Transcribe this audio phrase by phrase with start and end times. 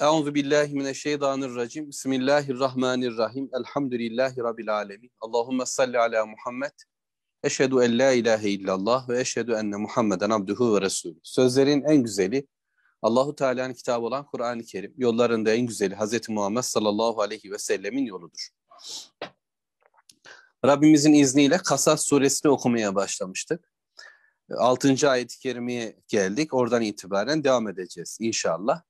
[0.00, 1.88] Euzu billahi mineşşeytanirracim.
[1.88, 3.50] Bismillahirrahmanirrahim.
[3.52, 5.10] Elhamdülillahi rabbil alamin.
[5.20, 6.72] Allahumme salli ala Muhammed.
[7.42, 11.18] Eşhedü en la ilahe illallah ve eşhedü enne Muhammeden abduhu ve resulü.
[11.22, 12.46] Sözlerin en güzeli
[13.02, 14.94] Allahu Teala'nın kitabı olan Kur'an-ı Kerim.
[14.96, 16.28] Yollarında en güzeli Hz.
[16.28, 18.48] Muhammed sallallahu aleyhi ve sellemin yoludur.
[20.64, 23.72] Rabbimizin izniyle Kasas suresini okumaya başlamıştık.
[24.56, 25.10] 6.
[25.10, 26.54] ayet-i kerimeye geldik.
[26.54, 28.82] Oradan itibaren devam edeceğiz inşallah.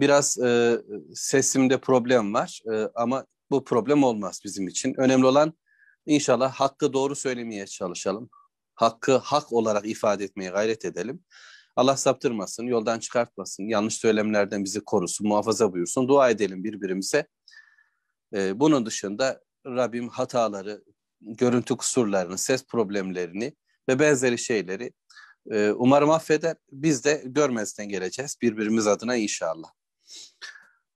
[0.00, 0.78] Biraz e,
[1.14, 4.94] sesimde problem var e, ama bu problem olmaz bizim için.
[4.96, 5.52] Önemli olan
[6.06, 8.30] inşallah hakkı doğru söylemeye çalışalım.
[8.74, 11.24] Hakkı hak olarak ifade etmeye gayret edelim.
[11.76, 16.08] Allah saptırmasın, yoldan çıkartmasın, yanlış söylemlerden bizi korusun, muhafaza buyursun.
[16.08, 17.26] Dua edelim birbirimize.
[18.34, 20.84] E, bunun dışında Rabbim hataları,
[21.20, 23.56] görüntü kusurlarını, ses problemlerini
[23.88, 24.92] ve benzeri şeyleri
[25.50, 26.56] e, umarım affeder.
[26.72, 29.68] Biz de görmezden geleceğiz birbirimiz adına inşallah.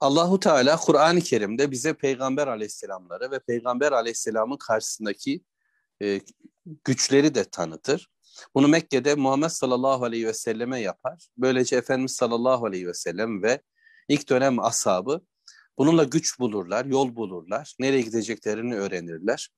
[0.00, 5.44] Allahu Teala Kur'an-ı Kerim'de bize Peygamber Aleyhisselamları ve Peygamber Aleyhisselam'ın karşısındaki
[6.02, 6.20] e,
[6.84, 8.10] güçleri de tanıtır.
[8.54, 11.28] Bunu Mekke'de Muhammed sallallahu aleyhi ve selleme yapar.
[11.36, 13.62] Böylece Efendimiz sallallahu aleyhi ve sellem ve
[14.08, 15.20] ilk dönem ashabı
[15.78, 19.50] bununla güç bulurlar, yol bulurlar, nereye gideceklerini öğrenirler.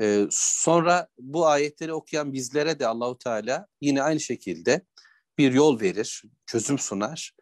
[0.00, 4.82] Ee, sonra bu ayetleri okuyan bizlere de Allahu Teala yine aynı şekilde
[5.38, 7.32] bir yol verir, çözüm sunar.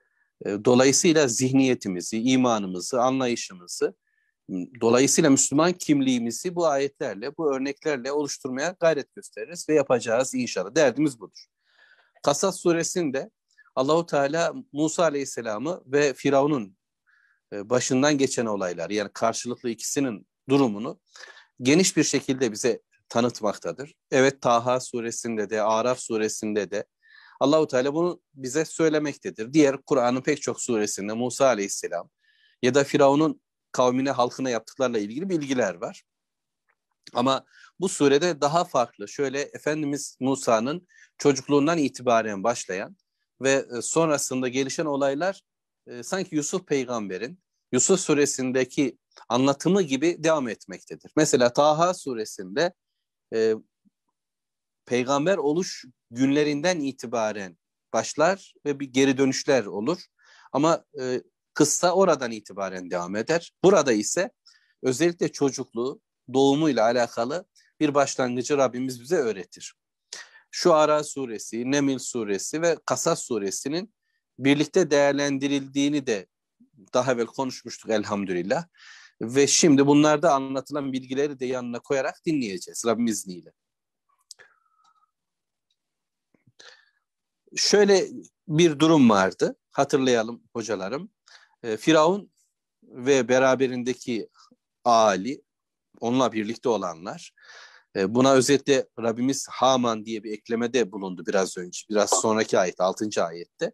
[0.47, 3.95] Ee, dolayısıyla zihniyetimizi, imanımızı, anlayışımızı,
[4.81, 10.75] dolayısıyla Müslüman kimliğimizi bu ayetlerle, bu örneklerle oluşturmaya gayret gösteririz ve yapacağız inşallah.
[10.75, 11.45] Derdimiz budur.
[12.23, 13.31] Kasas suresinde
[13.75, 16.77] Allahu Teala Musa Aleyhisselam'ı ve Firavun'un
[17.53, 21.01] e, başından geçen olaylar yani karşılıklı ikisinin durumunu
[21.63, 23.95] geniş bir şekilde bize tanıtmaktadır.
[24.11, 26.85] Evet Taha suresinde de, Araf suresinde de
[27.41, 29.53] Allahu Teala bunu bize söylemektedir.
[29.53, 32.11] Diğer Kur'an'ın pek çok suresinde Musa Aleyhisselam
[32.63, 33.41] ya da Firavun'un
[33.73, 36.03] kavmine, halkına yaptıklarla ilgili bilgiler var.
[37.15, 37.45] Ama
[37.81, 39.09] bu surede daha farklı.
[39.09, 40.89] Şöyle Efendimiz Musa'nın
[41.19, 42.97] çocukluğundan itibaren başlayan
[43.41, 45.43] ve e, sonrasında gelişen olaylar
[45.87, 47.39] e, sanki Yusuf peygamberin
[47.73, 48.99] Yusuf suresindeki
[49.29, 51.13] anlatımı gibi devam etmektedir.
[51.17, 52.73] Mesela Taha suresinde
[53.35, 53.55] e,
[54.87, 57.59] peygamber oluş günlerinden itibaren
[57.93, 59.99] başlar ve bir geri dönüşler olur.
[60.53, 61.23] Ama e,
[61.55, 63.53] kıssa oradan itibaren devam eder.
[63.65, 64.31] Burada ise
[64.83, 66.01] özellikle çocukluğu,
[66.35, 67.47] doğumuyla alakalı
[67.81, 69.75] bir başlangıcı Rabbimiz bize öğretir.
[70.51, 73.95] Şu Ara suresi, Nemil suresi ve Kasas suresinin
[74.39, 76.27] birlikte değerlendirildiğini de
[76.95, 78.65] daha evvel konuşmuştuk elhamdülillah.
[79.21, 83.53] Ve şimdi bunlarda anlatılan bilgileri de yanına koyarak dinleyeceğiz Rabbim izniyle.
[87.57, 88.09] Şöyle
[88.49, 89.57] bir durum vardı.
[89.71, 91.11] Hatırlayalım hocalarım.
[91.63, 92.31] E, Firavun
[92.83, 94.29] ve beraberindeki
[94.85, 95.43] Ali,
[96.01, 97.33] onunla birlikte olanlar.
[97.97, 103.25] E, buna özetle Rabbimiz Haman diye bir eklemede bulundu biraz önce, biraz sonraki ayet, 6.
[103.25, 103.73] ayette.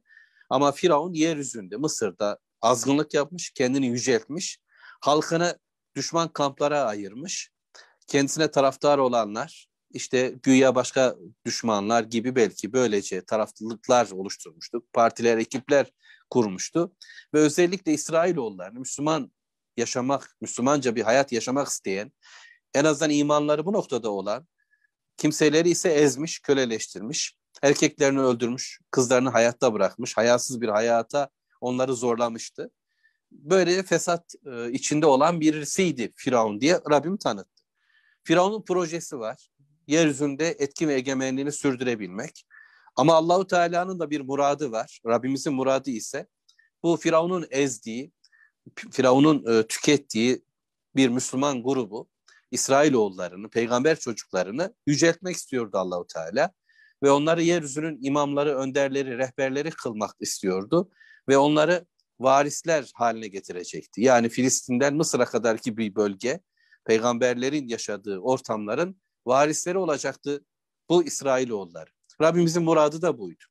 [0.51, 4.59] Ama Firavun yeryüzünde, Mısır'da azgınlık yapmış, kendini yüceltmiş
[5.05, 5.59] halkını
[5.97, 7.51] düşman kamplara ayırmış.
[8.07, 11.17] Kendisine taraftar olanlar işte güya başka
[11.47, 14.87] düşmanlar gibi belki böylece taraflılıklar oluşturmuştu.
[14.93, 15.93] Partiler, ekipler
[16.31, 16.97] kurmuştu.
[17.35, 19.33] Ve özellikle İsrailoğullarını Müslüman
[19.77, 22.13] yaşamak, Müslümanca bir hayat yaşamak isteyen,
[22.75, 24.47] en azından imanları bu noktada olan
[25.17, 31.29] kimseleri ise ezmiş, köleleştirmiş, erkeklerini öldürmüş, kızlarını hayatta bırakmış, hayasız bir hayata
[31.61, 32.71] onları zorlamıştı
[33.35, 37.65] böyle fesat e, içinde olan birisiydi Firavun diye Rabbim tanıttı.
[38.25, 39.49] Firavun'un projesi var.
[39.87, 42.47] Yeryüzünde etki ve egemenliğini sürdürebilmek.
[42.97, 45.01] Ama Allahu Teala'nın da bir muradı var.
[45.07, 46.27] Rabbimizin muradı ise
[46.83, 48.13] bu Firavun'un ezdiği,
[48.91, 50.45] Firavun'un e, tükettiği
[50.97, 52.09] bir Müslüman grubu
[52.51, 56.53] İsrailoğullarını, peygamber çocuklarını yüceltmek istiyordu Allahu Teala
[57.03, 60.91] ve onları yeryüzünün imamları, önderleri, rehberleri kılmak istiyordu
[61.29, 61.87] ve onları
[62.21, 64.03] varisler haline getirecekti.
[64.03, 66.41] Yani Filistin'den Mısır'a kadarki bir bölge
[66.85, 70.45] peygamberlerin yaşadığı ortamların varisleri olacaktı
[70.89, 71.91] bu İsrailoğulları.
[72.23, 73.45] Rabbimizin muradı da buydu.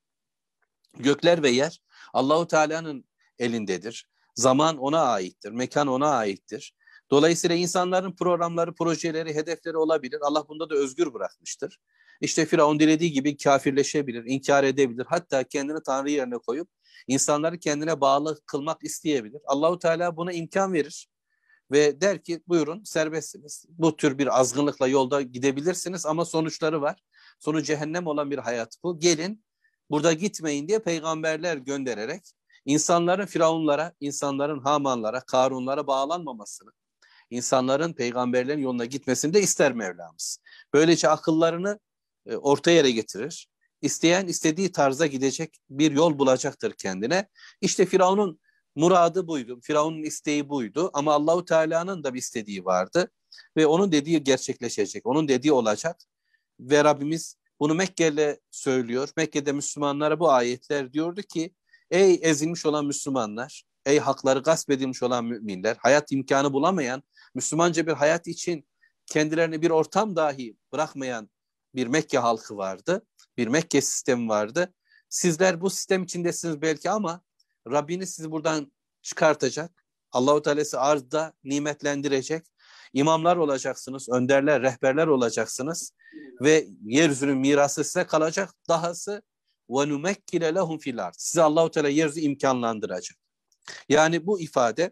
[0.97, 1.81] Gökler ve yer
[2.13, 3.05] Allahu Teala'nın
[3.39, 4.09] elindedir.
[4.35, 6.75] Zaman ona aittir, mekan ona aittir.
[7.11, 10.19] Dolayısıyla insanların programları, projeleri, hedefleri olabilir.
[10.21, 11.79] Allah bunda da özgür bırakmıştır.
[12.23, 15.05] İşte Firavun dilediği gibi kafirleşebilir, inkar edebilir.
[15.09, 16.69] Hatta kendini Tanrı yerine koyup
[17.07, 19.41] insanları kendine bağlı kılmak isteyebilir.
[19.45, 21.07] Allahu Teala buna imkan verir
[21.71, 23.65] ve der ki buyurun serbestsiniz.
[23.69, 27.03] Bu tür bir azgınlıkla yolda gidebilirsiniz ama sonuçları var.
[27.39, 28.99] Sonu cehennem olan bir hayat bu.
[28.99, 29.43] Gelin
[29.89, 32.21] burada gitmeyin diye peygamberler göndererek
[32.65, 36.71] insanların firavunlara, insanların hamanlara, karunlara bağlanmamasını,
[37.29, 40.37] insanların peygamberlerin yoluna gitmesini de ister Mevlamız.
[40.73, 41.79] Böylece akıllarını
[42.27, 43.47] e, orta yere getirir.
[43.81, 47.27] İsteyen istediği tarza gidecek bir yol bulacaktır kendine.
[47.61, 48.39] İşte Firavun'un
[48.75, 49.59] muradı buydu.
[49.63, 53.11] Firavun'un isteği buydu ama Allahu Teala'nın da bir istediği vardı
[53.57, 55.05] ve onun dediği gerçekleşecek.
[55.05, 55.97] Onun dediği olacak
[56.59, 59.09] ve Rabbimiz bunu Mekke'yle söylüyor.
[59.17, 61.53] Mekke'de Müslümanlara bu ayetler diyordu ki
[61.91, 67.03] ey ezilmiş olan Müslümanlar, ey hakları gasp edilmiş olan müminler, hayat imkanı bulamayan,
[67.35, 68.67] Müslümanca bir hayat için
[69.05, 71.29] kendilerine bir ortam dahi bırakmayan
[71.75, 73.05] bir Mekke halkı vardı.
[73.37, 74.73] Bir Mekke sistemi vardı.
[75.09, 77.21] Sizler bu sistem içindesiniz belki ama
[77.71, 78.71] Rabbiniz sizi buradan
[79.01, 79.85] çıkartacak.
[80.11, 82.45] Allahu Teala sizi arzda nimetlendirecek.
[82.93, 85.93] İmamlar olacaksınız, önderler, rehberler olacaksınız
[86.41, 88.49] ve yeryüzünün mirası size kalacak.
[88.69, 89.21] Dahası
[89.69, 91.13] ve numekkile lehum fil ard.
[91.17, 93.17] Size Allahu Teala yeryüzü imkanlandıracak.
[93.89, 94.91] Yani bu ifade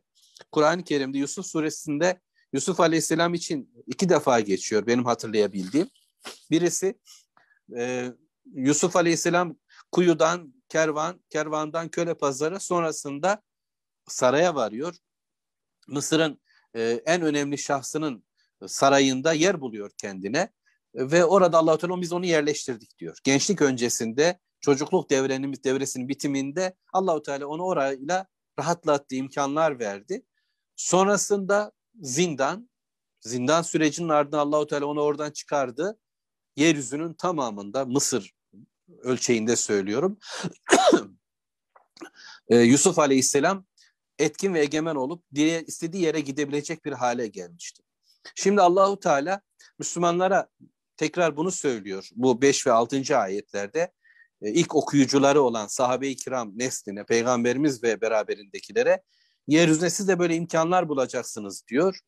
[0.52, 2.22] Kur'an-ı Kerim'de Yusuf suresinde
[2.54, 5.90] Yusuf Aleyhisselam için iki defa geçiyor benim hatırlayabildiğim.
[6.52, 7.00] Birisi
[7.78, 8.12] e,
[8.54, 9.56] Yusuf Aleyhisselam
[9.92, 13.42] kuyudan kervan, kervandan köle pazarı sonrasında
[14.08, 14.96] saraya varıyor.
[15.88, 16.42] Mısır'ın
[16.76, 18.26] e, en önemli şahsının
[18.68, 20.50] sarayında yer buluyor kendine
[20.96, 23.18] ve orada Allah Teala biz onu yerleştirdik diyor.
[23.24, 28.28] Gençlik öncesinde çocukluk devrenimiz devresinin bitiminde Allahu Teala onu orayla
[28.60, 30.26] rahatlattı, imkanlar verdi.
[30.76, 31.72] Sonrasında
[32.02, 32.70] zindan,
[33.22, 36.00] zindan sürecinin ardından Allahu Teala onu oradan çıkardı.
[36.56, 38.34] Yeryüzünün tamamında Mısır
[39.02, 40.18] ölçeğinde söylüyorum.
[42.50, 43.66] Ee, Yusuf Aleyhisselam
[44.20, 47.84] etkin ve egemen olup diye istediği yere gidebilecek bir hale gelmişti.
[48.36, 49.42] Şimdi Allahu Teala
[49.80, 50.48] Müslümanlara
[50.98, 52.10] tekrar bunu söylüyor.
[52.16, 53.18] Bu 5 ve 6.
[53.18, 53.92] ayetlerde
[54.42, 59.04] e, ilk okuyucuları olan sahabe-i kiram nesline, peygamberimiz ve beraberindekilere
[59.48, 62.00] yeryüzünde siz de böyle imkanlar bulacaksınız diyor.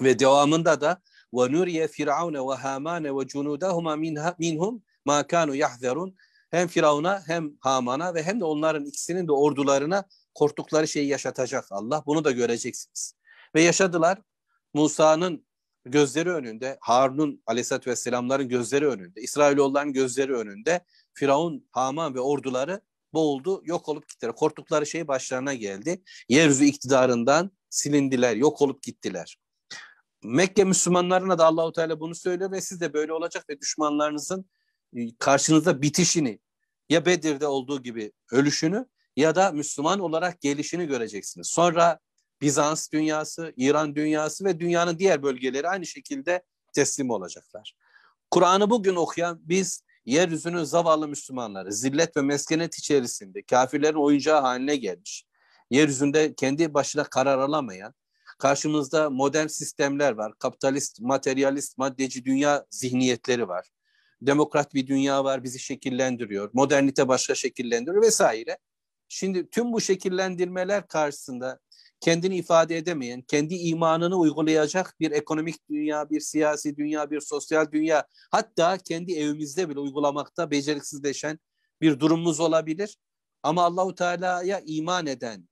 [0.00, 1.02] Ve devamında da
[1.34, 3.96] ve nuriye firavune ve hamane ve cunudahuma
[4.38, 6.16] minhum ma kanu yahzerun
[6.50, 10.04] hem Firavun'a hem Haman'a ve hem de onların ikisinin de ordularına
[10.34, 12.02] korktukları şeyi yaşatacak Allah.
[12.06, 13.14] Bunu da göreceksiniz.
[13.54, 14.18] Ve yaşadılar.
[14.74, 15.46] Musa'nın
[15.84, 20.84] gözleri önünde, Harun'un aleyhissalatü vesselamların gözleri önünde, İsrailoğulların gözleri önünde
[21.14, 22.80] Firavun, Haman ve orduları
[23.12, 24.34] boğuldu, yok olup gittiler.
[24.34, 26.02] Korktukları şey başlarına geldi.
[26.28, 29.38] Yeryüzü iktidarından silindiler, yok olup gittiler.
[30.28, 34.50] Mekke Müslümanlarına da Allahu Teala bunu söylüyor ve siz de böyle olacak ve düşmanlarınızın
[34.96, 36.40] e, karşınızda bitişini
[36.88, 38.86] ya Bedir'de olduğu gibi ölüşünü
[39.16, 41.46] ya da Müslüman olarak gelişini göreceksiniz.
[41.46, 41.98] Sonra
[42.40, 46.42] Bizans dünyası, İran dünyası ve dünyanın diğer bölgeleri aynı şekilde
[46.74, 47.74] teslim olacaklar.
[48.30, 55.24] Kur'an'ı bugün okuyan biz yeryüzünün zavallı Müslümanları zillet ve meskenet içerisinde kafirlerin oyuncağı haline gelmiş.
[55.70, 57.94] Yeryüzünde kendi başına karar alamayan,
[58.38, 60.32] karşımızda modern sistemler var.
[60.38, 63.70] Kapitalist, materyalist, maddeci dünya zihniyetleri var
[64.22, 66.50] demokrat bir dünya var bizi şekillendiriyor.
[66.52, 68.58] Modernite başka şekillendiriyor vesaire.
[69.08, 71.60] Şimdi tüm bu şekillendirmeler karşısında
[72.00, 78.06] kendini ifade edemeyen, kendi imanını uygulayacak bir ekonomik dünya, bir siyasi dünya, bir sosyal dünya,
[78.30, 81.38] hatta kendi evimizde bile uygulamakta beceriksizleşen
[81.80, 82.96] bir durumumuz olabilir.
[83.42, 85.47] Ama Allahu Teala'ya iman eden,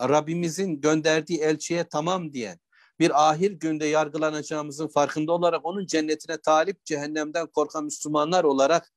[0.00, 2.58] Rabbimizin gönderdiği elçiye tamam diyen,
[2.98, 8.92] bir ahir günde yargılanacağımızın farkında olarak onun cennetine talip cehennemden korkan Müslümanlar olarak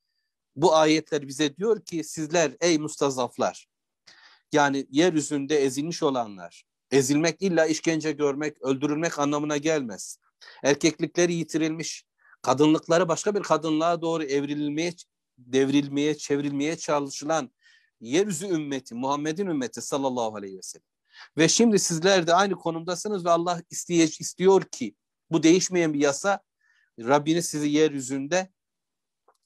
[0.55, 3.67] bu ayetler bize diyor ki sizler ey mustazaflar
[4.51, 10.17] yani yeryüzünde ezilmiş olanlar ezilmek illa işkence görmek öldürülmek anlamına gelmez.
[10.63, 12.05] Erkeklikleri yitirilmiş
[12.41, 14.93] kadınlıkları başka bir kadınlığa doğru evrilmeye
[15.37, 17.51] devrilmeye çevrilmeye çalışılan
[18.01, 20.92] yeryüzü ümmeti Muhammed'in ümmeti sallallahu aleyhi ve sellem
[21.37, 24.95] ve şimdi sizler de aynı konumdasınız ve Allah isteye, istiyor ki
[25.31, 26.39] bu değişmeyen bir yasa
[26.99, 28.49] Rabbiniz sizi yeryüzünde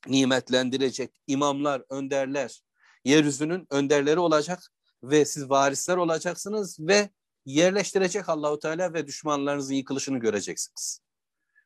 [0.08, 1.22] nimetlendirecek.
[1.28, 2.62] imamlar, önderler,
[3.06, 4.72] yeryüzünün önderleri olacak
[5.04, 7.10] ve siz varisler olacaksınız ve
[7.46, 11.02] yerleştirecek Allahu Teala ve düşmanlarınızın yıkılışını göreceksiniz.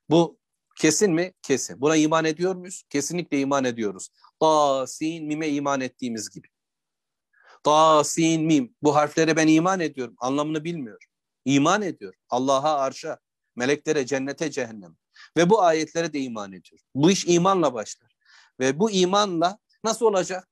[0.09, 0.39] Bu
[0.77, 1.33] kesin mi?
[1.41, 1.81] Kesin.
[1.81, 2.83] Buna iman ediyor muyuz?
[2.89, 4.09] Kesinlikle iman ediyoruz.
[4.39, 6.47] Ta, sin, mime iman ettiğimiz gibi.
[7.63, 8.75] Ta, sin, mim.
[8.81, 10.15] Bu harflere ben iman ediyorum.
[10.19, 11.07] Anlamını bilmiyorum.
[11.45, 12.13] İman ediyor.
[12.29, 13.19] Allah'a, arşa,
[13.55, 14.95] meleklere, cennete, cehennem.
[15.37, 16.81] Ve bu ayetlere de iman ediyor.
[16.95, 18.15] Bu iş imanla başlar.
[18.59, 20.47] Ve bu imanla nasıl olacak?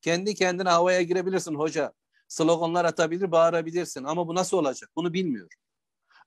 [0.00, 1.92] Kendi kendine havaya girebilirsin hoca.
[2.28, 4.04] Sloganlar atabilir, bağırabilirsin.
[4.04, 4.90] Ama bu nasıl olacak?
[4.96, 5.58] Bunu bilmiyorum.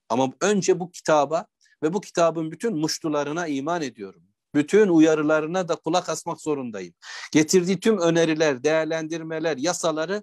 [0.08, 1.46] Ama önce bu kitaba
[1.82, 4.25] ve bu kitabın bütün muştularına iman ediyorum
[4.56, 6.94] bütün uyarılarına da kulak asmak zorundayım.
[7.32, 10.22] Getirdiği tüm öneriler, değerlendirmeler, yasaları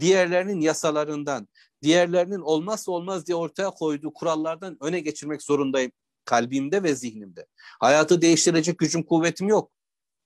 [0.00, 1.48] diğerlerinin yasalarından,
[1.82, 5.92] diğerlerinin olmazsa olmaz diye ortaya koyduğu kurallardan öne geçirmek zorundayım
[6.24, 7.46] kalbimde ve zihnimde.
[7.80, 9.72] Hayatı değiştirecek gücüm, kuvvetim yok.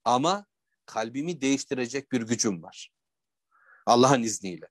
[0.05, 0.47] Ama
[0.87, 2.91] kalbimi değiştirecek bir gücüm var.
[3.87, 4.69] Allah'ın izniyle.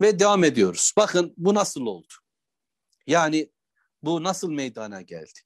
[0.00, 0.92] Ve devam ediyoruz.
[0.96, 2.12] Bakın bu nasıl oldu?
[3.06, 3.52] Yani
[4.02, 5.40] bu nasıl meydana geldi?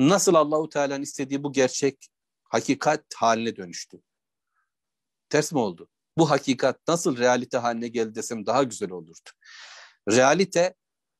[0.00, 2.08] Nasıl Allahu Teala'nın istediği bu gerçek
[2.42, 4.02] hakikat haline dönüştü?
[5.28, 5.88] Ters mi oldu?
[6.18, 9.30] Bu hakikat nasıl realite haline geldi desem daha güzel olurdu.
[10.10, 10.74] Realite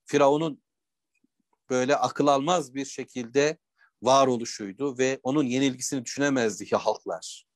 [0.05, 0.63] Firavun'un
[1.71, 3.59] böyle akıl almaz bir şekilde
[4.03, 7.47] varoluşuydu ve onun yenilgisini düşünemezdi halklar.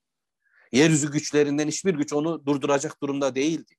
[0.72, 3.74] Yeryüzü güçlerinden hiçbir güç onu durduracak durumda değildi.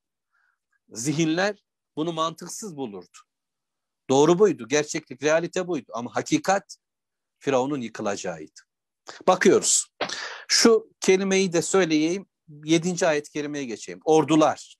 [0.88, 1.64] Zihinler
[1.96, 3.18] bunu mantıksız bulurdu.
[4.10, 6.78] Doğru buydu, gerçeklik, realite buydu ama hakikat
[7.38, 8.60] Firavun'un yıkılacağıydı.
[9.26, 9.86] Bakıyoruz.
[10.48, 12.26] Şu kelimeyi de söyleyeyim,
[12.64, 14.00] yedinci ayet kerimeye geçeyim.
[14.04, 14.76] Ordular.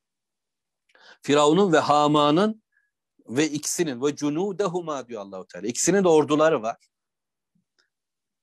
[1.23, 2.63] Firavun'un ve Haman'ın
[3.29, 5.67] ve ikisinin ve cunudehuma diyor Allahu Teala.
[5.67, 6.77] İkisinin de orduları var.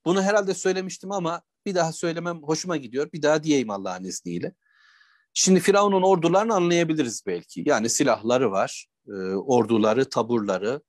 [0.05, 3.11] Bunu herhalde söylemiştim ama bir daha söylemem hoşuma gidiyor.
[3.13, 4.55] Bir daha diyeyim Allah'ın izniyle.
[5.33, 7.63] Şimdi Firavun'un ordularını anlayabiliriz belki.
[7.65, 10.81] Yani silahları var, e, orduları, taburları,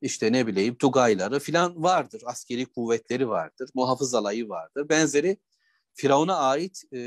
[0.00, 2.22] işte ne bileyim tugayları filan vardır.
[2.26, 4.88] Askeri kuvvetleri vardır, muhafız alayı vardır.
[4.88, 5.36] Benzeri
[5.94, 6.98] Firavun'a ait e,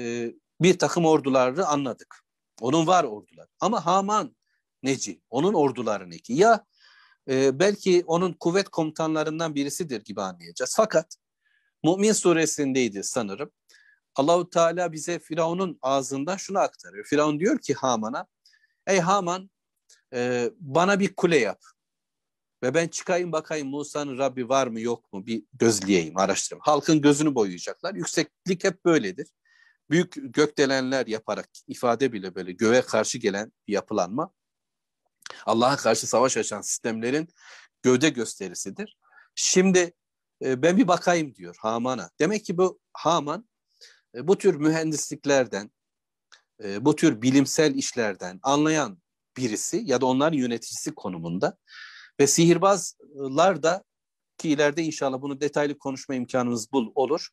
[0.61, 2.23] bir takım orduları anladık.
[2.61, 3.47] Onun var ordular.
[3.59, 4.35] Ama Haman
[4.83, 6.33] neci, onun orduları neki.
[6.33, 6.65] Ya
[7.29, 10.73] e, belki onun kuvvet komutanlarından birisidir gibi anlayacağız.
[10.77, 11.15] Fakat
[11.83, 13.51] Mümin suresindeydi sanırım.
[14.15, 17.05] Allahu Teala bize Firavun'un ağzından şunu aktarıyor.
[17.05, 18.27] Firavun diyor ki Haman'a,
[18.87, 19.49] ey Haman
[20.13, 21.61] e, bana bir kule yap.
[22.63, 26.61] Ve ben çıkayım bakayım Musa'nın Rabbi var mı yok mu bir gözleyeyim, araştırayım.
[26.65, 27.95] Halkın gözünü boyayacaklar.
[27.95, 29.27] Yükseklik hep böyledir.
[29.89, 34.33] Büyük gökdelenler yaparak ifade bile böyle göğe karşı gelen bir yapılanma.
[35.45, 37.27] Allah'a karşı savaş açan sistemlerin
[37.81, 38.97] gövde gösterisidir.
[39.35, 39.93] Şimdi
[40.43, 42.09] e, ben bir bakayım diyor Haman'a.
[42.19, 43.49] Demek ki bu Haman
[44.15, 45.71] e, bu tür mühendisliklerden,
[46.63, 49.01] e, bu tür bilimsel işlerden anlayan
[49.37, 51.57] birisi ya da onların yöneticisi konumunda
[52.19, 53.83] ve sihirbazlar da
[54.37, 57.29] ki ileride inşallah bunu detaylı konuşma imkanımız bul olur.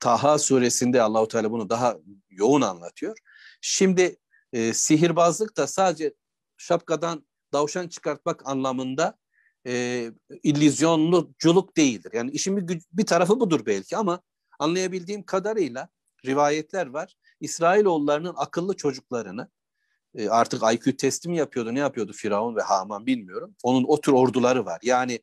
[0.00, 1.96] Taha suresinde Allahu Teala bunu daha
[2.30, 3.18] yoğun anlatıyor.
[3.60, 4.16] Şimdi
[4.52, 6.14] e, sihirbazlık da sadece
[6.56, 9.18] şapkadan davşan çıkartmak anlamında
[9.66, 10.10] e,
[10.42, 12.10] illüzyonluculuk değildir.
[12.14, 14.20] Yani işin bir, bir tarafı budur belki ama
[14.58, 15.88] anlayabildiğim kadarıyla
[16.26, 17.16] rivayetler var.
[17.40, 19.48] İsrailoğullarının akıllı çocuklarını
[20.14, 23.56] e, artık IQ testi mi yapıyordu ne yapıyordu Firavun ve Haman bilmiyorum.
[23.62, 24.78] Onun o tür orduları var.
[24.82, 25.20] Yani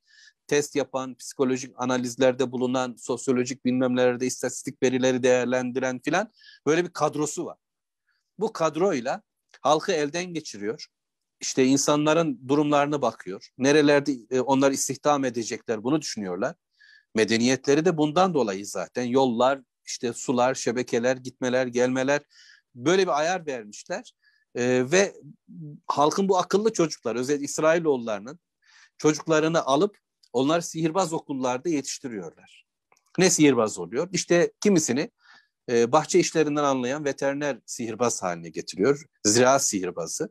[0.48, 6.32] test yapan, psikolojik analizlerde bulunan, sosyolojik bilmemlerde istatistik verileri değerlendiren filan
[6.68, 7.58] böyle bir kadrosu var.
[8.40, 9.22] Bu kadroyla
[9.62, 10.88] halkı elden geçiriyor
[11.42, 13.50] işte insanların durumlarına bakıyor.
[13.58, 16.56] Nerelerde e, onlar istihdam edecekler bunu düşünüyorlar.
[17.16, 22.22] Medeniyetleri de bundan dolayı zaten yollar, işte sular, şebekeler, gitmeler, gelmeler
[22.76, 24.14] böyle bir ayar vermişler.
[24.56, 25.16] Ee, ve
[25.88, 28.40] halkın bu akıllı çocuklar, özellikle İsrailoğullarının
[28.98, 29.98] çocuklarını alıp
[30.34, 32.66] onlar sihirbaz okullarda yetiştiriyorlar.
[33.18, 34.10] Ne sihirbaz oluyor?
[34.12, 35.12] İşte kimisini
[35.70, 39.06] e, bahçe işlerinden anlayan veteriner sihirbaz haline getiriyor.
[39.26, 40.30] Ziraat sihirbazı.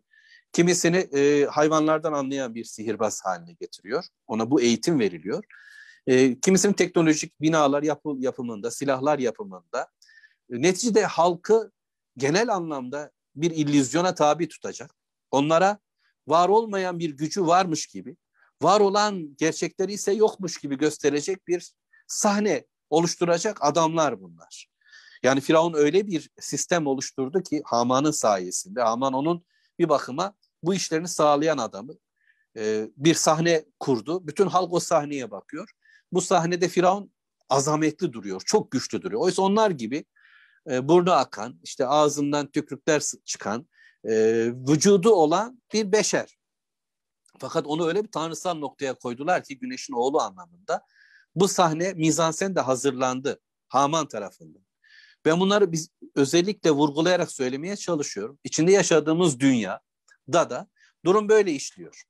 [0.53, 4.05] Kimisini e, hayvanlardan anlayan bir sihirbaz haline getiriyor.
[4.27, 5.45] Ona bu eğitim veriliyor.
[6.07, 9.89] E, kimisinin teknolojik binalar yapı, yapımında, silahlar yapımında.
[10.53, 11.73] E, neticede halkı
[12.17, 14.95] genel anlamda bir illüzyona tabi tutacak.
[15.31, 15.79] Onlara
[16.29, 18.17] var olmayan bir gücü varmış gibi,
[18.63, 21.73] var olan gerçekleri ise yokmuş gibi gösterecek bir
[22.07, 24.71] sahne oluşturacak adamlar bunlar.
[25.23, 29.45] Yani Firavun öyle bir sistem oluşturdu ki Haman'ın sayesinde, Haman onun
[29.79, 31.93] bir bakıma bu işlerini sağlayan adamı
[32.57, 34.27] e, bir sahne kurdu.
[34.27, 35.71] Bütün halk o sahneye bakıyor.
[36.13, 37.13] Bu sahnede Firavun
[37.49, 39.23] azametli duruyor, çok güçlü duruyor.
[39.23, 40.05] Oysa onlar gibi
[40.71, 43.67] e, burnu akan, işte ağzından tükrükler çıkan,
[44.05, 44.13] e,
[44.69, 46.39] vücudu olan bir beşer.
[47.39, 50.83] Fakat onu öyle bir tanrısal noktaya koydular ki güneşin oğlu anlamında.
[51.35, 54.63] Bu sahne mizansen de hazırlandı Haman tarafından.
[55.25, 58.39] Ben bunları biz özellikle vurgulayarak söylemeye çalışıyorum.
[58.45, 59.81] İçinde yaşadığımız dünya
[60.33, 60.69] da da
[61.05, 62.03] durum böyle işliyor.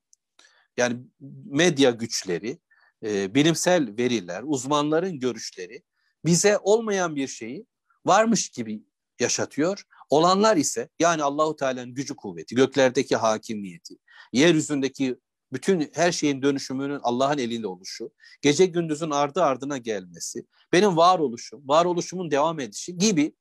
[0.76, 1.00] Yani
[1.45, 2.59] medya güçleri,
[3.04, 5.83] e, bilimsel veriler, uzmanların görüşleri
[6.25, 7.66] bize olmayan bir şeyi
[8.07, 8.83] varmış gibi
[9.21, 9.83] yaşatıyor.
[10.11, 13.95] Olanlar ise yani Allahu Teala'nın gücü kuvveti, göklerdeki hakimiyeti,
[14.33, 15.16] yeryüzündeki
[15.52, 18.11] bütün her şeyin dönüşümünün Allah'ın elinde oluşu,
[18.42, 23.35] gece gündüzün ardı ardına gelmesi, benim varoluşum, varoluşumun devam edişi gibi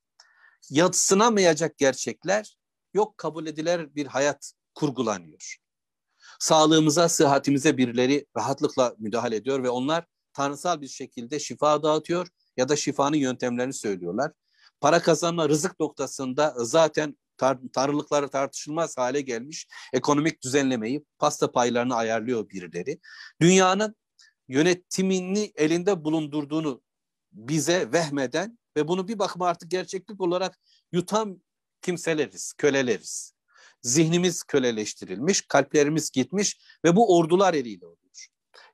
[0.70, 2.58] yatsınamayacak gerçekler
[2.94, 5.58] yok kabul edilir bir hayat kurgulanıyor.
[6.40, 12.76] Sağlığımıza, sıhhatimize birileri rahatlıkla müdahale ediyor ve onlar tanrısal bir şekilde şifa dağıtıyor ya da
[12.76, 14.32] şifanın yöntemlerini söylüyorlar.
[14.82, 22.50] Para kazanma, rızık noktasında zaten tar tanrılıkları tartışılmaz hale gelmiş ekonomik düzenlemeyi, pasta paylarını ayarlıyor
[22.50, 23.00] birileri.
[23.42, 23.96] Dünyanın
[24.48, 26.82] yönetimini elinde bulundurduğunu
[27.32, 30.60] bize vehmeden ve bunu bir bakıma artık gerçeklik olarak
[30.92, 31.44] yutan
[31.82, 33.34] kimseleriz, köleleriz.
[33.82, 38.28] Zihnimiz köleleştirilmiş, kalplerimiz gitmiş ve bu ordular eliyle oluyor.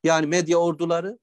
[0.04, 1.20] Yani medya orduları,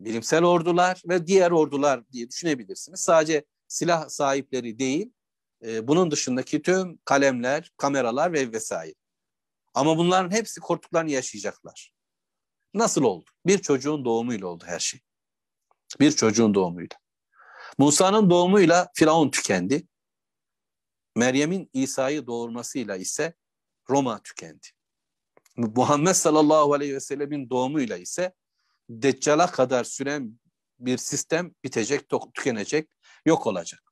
[0.00, 3.00] bilimsel ordular ve diğer ordular diye düşünebilirsiniz.
[3.00, 5.12] Sadece silah sahipleri değil,
[5.64, 8.94] e, bunun dışındaki tüm kalemler, kameralar ve vesaire.
[9.74, 11.92] Ama bunların hepsi korktuklarını yaşayacaklar.
[12.74, 13.30] Nasıl oldu?
[13.46, 15.00] Bir çocuğun doğumuyla oldu her şey.
[16.00, 16.96] Bir çocuğun doğumuyla.
[17.78, 19.88] Musa'nın doğumuyla Firavun tükendi.
[21.16, 23.34] Meryem'in İsa'yı doğurmasıyla ise
[23.90, 24.66] Roma tükendi.
[25.56, 28.34] Muhammed sallallahu aleyhi ve sellemin doğumuyla ise
[28.90, 30.40] Deccal'a kadar süren
[30.78, 32.90] bir sistem bitecek, tükenecek,
[33.25, 33.83] yok olacak.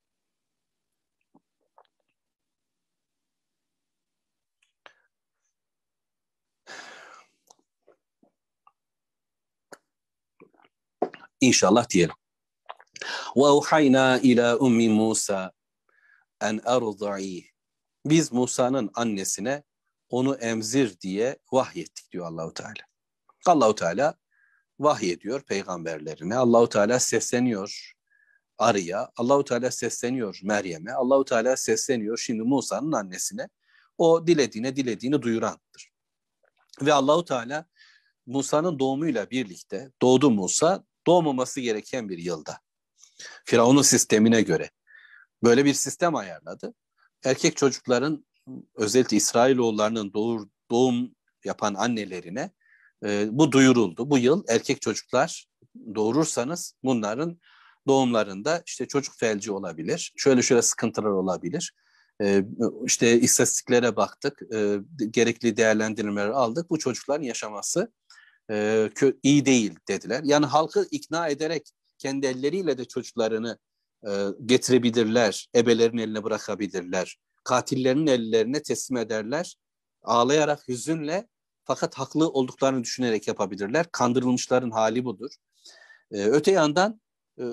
[11.42, 12.16] İnşallah diyelim.
[13.36, 15.52] وَاُوْحَيْنَا ila ummi Musa
[16.42, 17.46] en erza'i.
[18.06, 19.64] Biz Musa'nın annesine
[20.10, 22.74] onu emzir diye vahyettik diyor Allahu Teala.
[23.46, 24.16] Allahu Teala
[24.80, 26.36] vahyediyor peygamberlerine.
[26.36, 27.94] Allahu Teala sesleniyor
[28.61, 29.11] arıya.
[29.17, 30.93] Allahu Teala sesleniyor Meryem'e.
[30.93, 33.49] Allahu Teala sesleniyor şimdi Musa'nın annesine.
[33.99, 35.91] O dilediğine dilediğini duyurandır.
[36.83, 37.67] Ve Allahu Teala
[38.27, 42.59] Musa'nın doğumuyla birlikte doğdu Musa doğmaması gereken bir yılda.
[43.45, 44.71] Firavun'un sistemine göre
[45.43, 46.75] böyle bir sistem ayarladı.
[47.25, 48.25] Erkek çocukların
[48.75, 52.51] özellikle İsrailoğullarının doğur, doğum yapan annelerine
[53.05, 54.11] e, bu duyuruldu.
[54.11, 55.47] Bu yıl erkek çocuklar
[55.95, 57.41] doğurursanız bunların
[57.89, 60.13] doğumlarında işte çocuk felci olabilir.
[60.17, 61.73] Şöyle şöyle sıkıntılar olabilir.
[62.23, 62.45] E,
[62.85, 64.43] işte istatistiklere baktık.
[64.55, 64.79] E,
[65.11, 66.71] gerekli değerlendirmeleri aldık.
[66.71, 67.93] Bu çocukların yaşaması
[68.51, 68.91] e,
[69.23, 70.21] iyi değil dediler.
[70.25, 73.59] Yani halkı ikna ederek kendi elleriyle de çocuklarını
[74.07, 74.11] e,
[74.47, 79.57] getirebilirler, ebelerin eline bırakabilirler, katillerinin ellerine teslim ederler,
[80.03, 81.29] ağlayarak, hüzünle
[81.65, 83.87] fakat haklı olduklarını düşünerek yapabilirler.
[83.93, 85.31] Kandırılmışların hali budur.
[86.13, 87.01] E, öte yandan
[87.39, 87.45] e,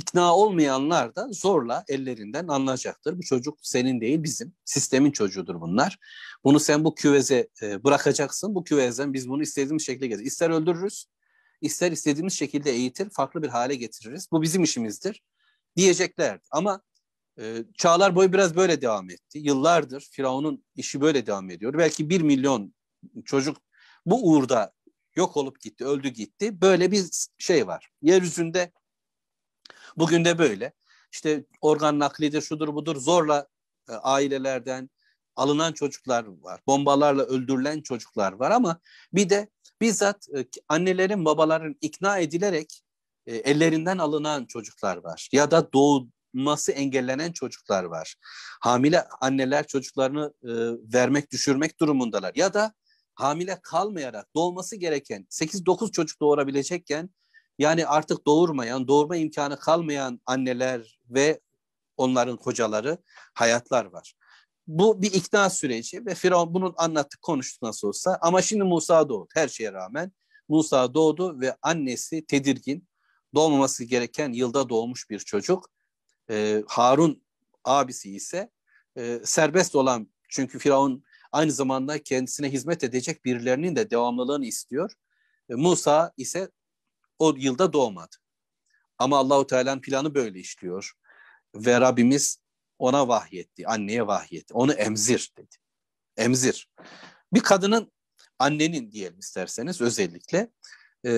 [0.00, 3.18] ikna olmayanlar da zorla ellerinden alınacaktır.
[3.18, 4.54] Bu çocuk senin değil bizim.
[4.64, 5.98] Sistemin çocuğudur bunlar.
[6.44, 8.54] Bunu sen bu küveze e, bırakacaksın.
[8.54, 10.24] Bu küvezden biz bunu istediğimiz şekilde getir.
[10.24, 11.06] İster öldürürüz,
[11.60, 14.28] ister istediğimiz şekilde eğitir, farklı bir hale getiririz.
[14.32, 15.22] Bu bizim işimizdir
[15.76, 16.42] diyeceklerdi.
[16.50, 16.82] Ama
[17.38, 19.38] e, çağlar boyu biraz böyle devam etti.
[19.38, 21.78] Yıllardır Firavun'un işi böyle devam ediyor.
[21.78, 22.74] Belki bir milyon
[23.24, 23.56] çocuk
[24.06, 24.72] bu uğurda
[25.16, 26.60] yok olup gitti, öldü gitti.
[26.60, 27.04] Böyle bir
[27.38, 27.90] şey var.
[28.02, 28.72] Yeryüzünde
[29.96, 30.72] bugün de böyle.
[31.12, 33.46] İşte organ naklidir, şudur budur zorla
[33.88, 34.90] e, ailelerden
[35.36, 36.60] alınan çocuklar var.
[36.66, 38.80] Bombalarla öldürülen çocuklar var ama
[39.12, 39.48] bir de
[39.80, 42.82] bizzat e, annelerin, babaların ikna edilerek
[43.26, 45.28] e, ellerinden alınan çocuklar var.
[45.32, 48.14] Ya da doğması engellenen çocuklar var.
[48.60, 50.50] Hamile anneler çocuklarını e,
[50.94, 52.32] vermek, düşürmek durumundalar.
[52.34, 52.74] Ya da
[53.14, 57.10] hamile kalmayarak doğması gereken 8-9 çocuk doğurabilecekken
[57.60, 61.40] yani artık doğurmayan, doğurma imkanı kalmayan anneler ve
[61.96, 62.98] onların kocaları
[63.34, 64.14] hayatlar var.
[64.66, 68.18] Bu bir ikna süreci ve Firavun bunu anlattık, konuştuk nasıl olsa.
[68.20, 70.12] Ama şimdi Musa doğdu her şeye rağmen.
[70.48, 72.88] Musa doğdu ve annesi tedirgin,
[73.34, 75.70] doğmaması gereken yılda doğmuş bir çocuk.
[76.30, 77.22] Ee, Harun
[77.64, 78.50] abisi ise
[78.96, 84.92] e, serbest olan çünkü Firavun aynı zamanda kendisine hizmet edecek birilerinin de devamlılığını istiyor.
[85.50, 86.50] E, Musa ise
[87.20, 88.16] o yılda doğmadı.
[88.98, 90.92] Ama Allahu Teala'nın planı böyle işliyor.
[91.54, 92.38] Ve Rabbimiz
[92.78, 94.54] ona vahyetti, anneye vahyetti.
[94.54, 95.56] Onu emzir dedi.
[96.16, 96.68] Emzir.
[97.32, 97.92] Bir kadının,
[98.38, 100.50] annenin diyelim isterseniz özellikle
[101.06, 101.10] e,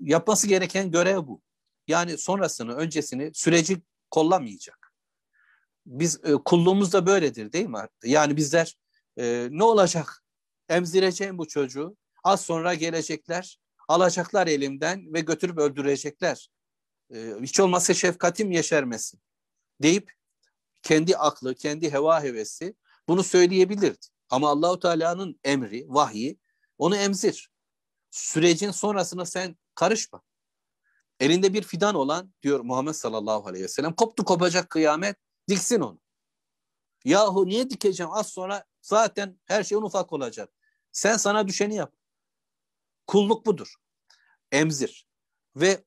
[0.00, 1.42] yapması gereken görev bu.
[1.88, 4.92] Yani sonrasını, öncesini, süreci kollamayacak.
[5.86, 7.78] Biz e, kulluğumuz da böyledir değil mi?
[8.04, 8.76] Yani bizler
[9.18, 10.24] e, ne olacak?
[10.68, 11.96] Emzireceğim bu çocuğu.
[12.24, 13.58] Az sonra gelecekler,
[13.88, 16.50] alacaklar elimden ve götürüp öldürecekler.
[17.14, 19.20] E, hiç olmazsa şefkatim yeşermesin
[19.82, 20.12] deyip
[20.82, 22.74] kendi aklı, kendi heva hevesi
[23.08, 24.06] bunu söyleyebilirdi.
[24.30, 26.38] Ama Allahu Teala'nın emri, vahyi
[26.78, 27.50] onu emzir.
[28.10, 30.22] Sürecin sonrasına sen karışma.
[31.20, 35.16] Elinde bir fidan olan diyor Muhammed sallallahu aleyhi ve sellem koptu kopacak kıyamet
[35.48, 36.00] diksin onu.
[37.04, 38.12] Yahu niye dikeceğim?
[38.12, 40.50] Az sonra zaten her şey ufak olacak.
[40.92, 41.92] Sen sana düşeni yap.
[43.08, 43.74] Kulluk budur.
[44.52, 45.06] Emzir.
[45.56, 45.84] Ve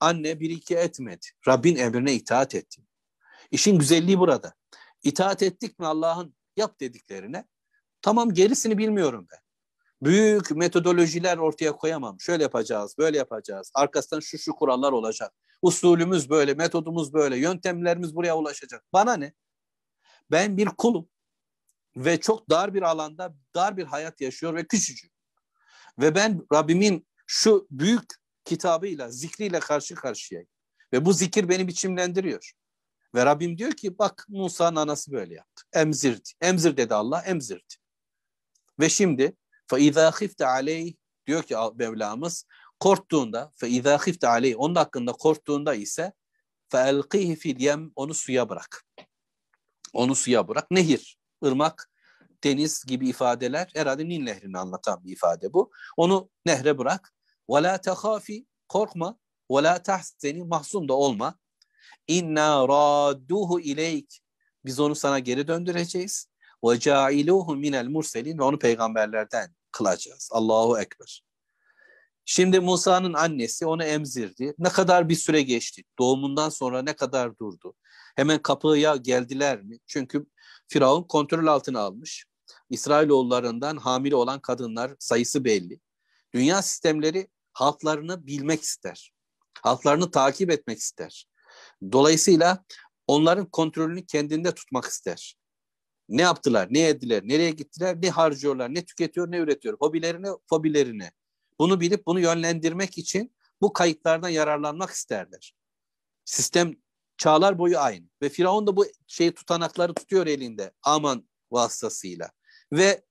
[0.00, 1.26] anne bir iki etmedi.
[1.48, 2.82] Rabbin emrine itaat etti.
[3.50, 4.54] İşin güzelliği burada.
[5.02, 7.44] İtaat ettik mi Allah'ın yap dediklerine?
[8.02, 9.38] Tamam gerisini bilmiyorum ben.
[10.02, 12.20] Büyük metodolojiler ortaya koyamam.
[12.20, 13.70] Şöyle yapacağız, böyle yapacağız.
[13.74, 15.32] Arkasından şu şu kurallar olacak.
[15.62, 18.84] Usulümüz böyle, metodumuz böyle, yöntemlerimiz buraya ulaşacak.
[18.92, 19.32] Bana ne?
[20.30, 21.08] Ben bir kulum
[21.96, 25.12] ve çok dar bir alanda dar bir hayat yaşıyor ve küçücük.
[25.99, 28.03] Ve ben Rabbimin şu büyük
[28.45, 30.49] kitabıyla, zikriyle karşı karşıyayım.
[30.93, 32.51] Ve bu zikir beni biçimlendiriyor.
[33.15, 35.63] Ve Rabbim diyor ki bak Musa'nın anası böyle yaptı.
[35.73, 36.29] Emzirdi.
[36.41, 37.73] Emzir dedi Allah, emzirdi.
[38.79, 39.35] Ve şimdi
[39.67, 40.95] فَاِذَا خِفْتَ عَلَيْهِ
[41.27, 42.45] diyor ki Mevlamız
[42.79, 46.13] korktuğunda فَاِذَا خِفْتَ عَلَيْهِ onun hakkında korktuğunda ise
[46.69, 48.85] فَاَلْقِهِ فِي الْيَمْ onu suya bırak.
[49.93, 50.71] Onu suya bırak.
[50.71, 51.89] Nehir, ırmak,
[52.44, 55.70] deniz gibi ifadeler herhalde Nil nehrini anlatan bir ifade bu.
[55.96, 57.14] Onu nehre bırak.
[57.50, 59.18] Ve la tehafi korkma
[59.50, 61.38] ve la tahseni mahzun da olma.
[62.08, 64.20] İnna radduhu ileyk.
[64.64, 66.26] Biz onu sana geri döndüreceğiz.
[66.64, 70.28] Ve cailuhu minel murselin ve onu peygamberlerden kılacağız.
[70.32, 71.24] Allahu ekber.
[72.24, 74.54] Şimdi Musa'nın annesi onu emzirdi.
[74.58, 75.82] Ne kadar bir süre geçti?
[75.98, 77.74] Doğumundan sonra ne kadar durdu?
[78.16, 79.78] Hemen kapıya geldiler mi?
[79.86, 80.26] Çünkü
[80.68, 82.26] Firavun kontrol altına almış.
[82.72, 85.80] İsrailoğullarından hamile olan kadınlar sayısı belli.
[86.34, 89.12] Dünya sistemleri halklarını bilmek ister.
[89.62, 91.26] Halklarını takip etmek ister.
[91.92, 92.64] Dolayısıyla
[93.06, 95.36] onların kontrolünü kendinde tutmak ister.
[96.08, 101.12] Ne yaptılar, ne yediler, nereye gittiler, ne harcıyorlar, ne tüketiyor, ne üretiyor, hobilerine, fobilerine.
[101.58, 105.54] Bunu bilip bunu yönlendirmek için bu kayıtlardan yararlanmak isterler.
[106.24, 106.74] Sistem
[107.16, 108.06] çağlar boyu aynı.
[108.22, 112.30] Ve Firavun da bu şey tutanakları tutuyor elinde aman vasıtasıyla.
[112.72, 113.02] Ve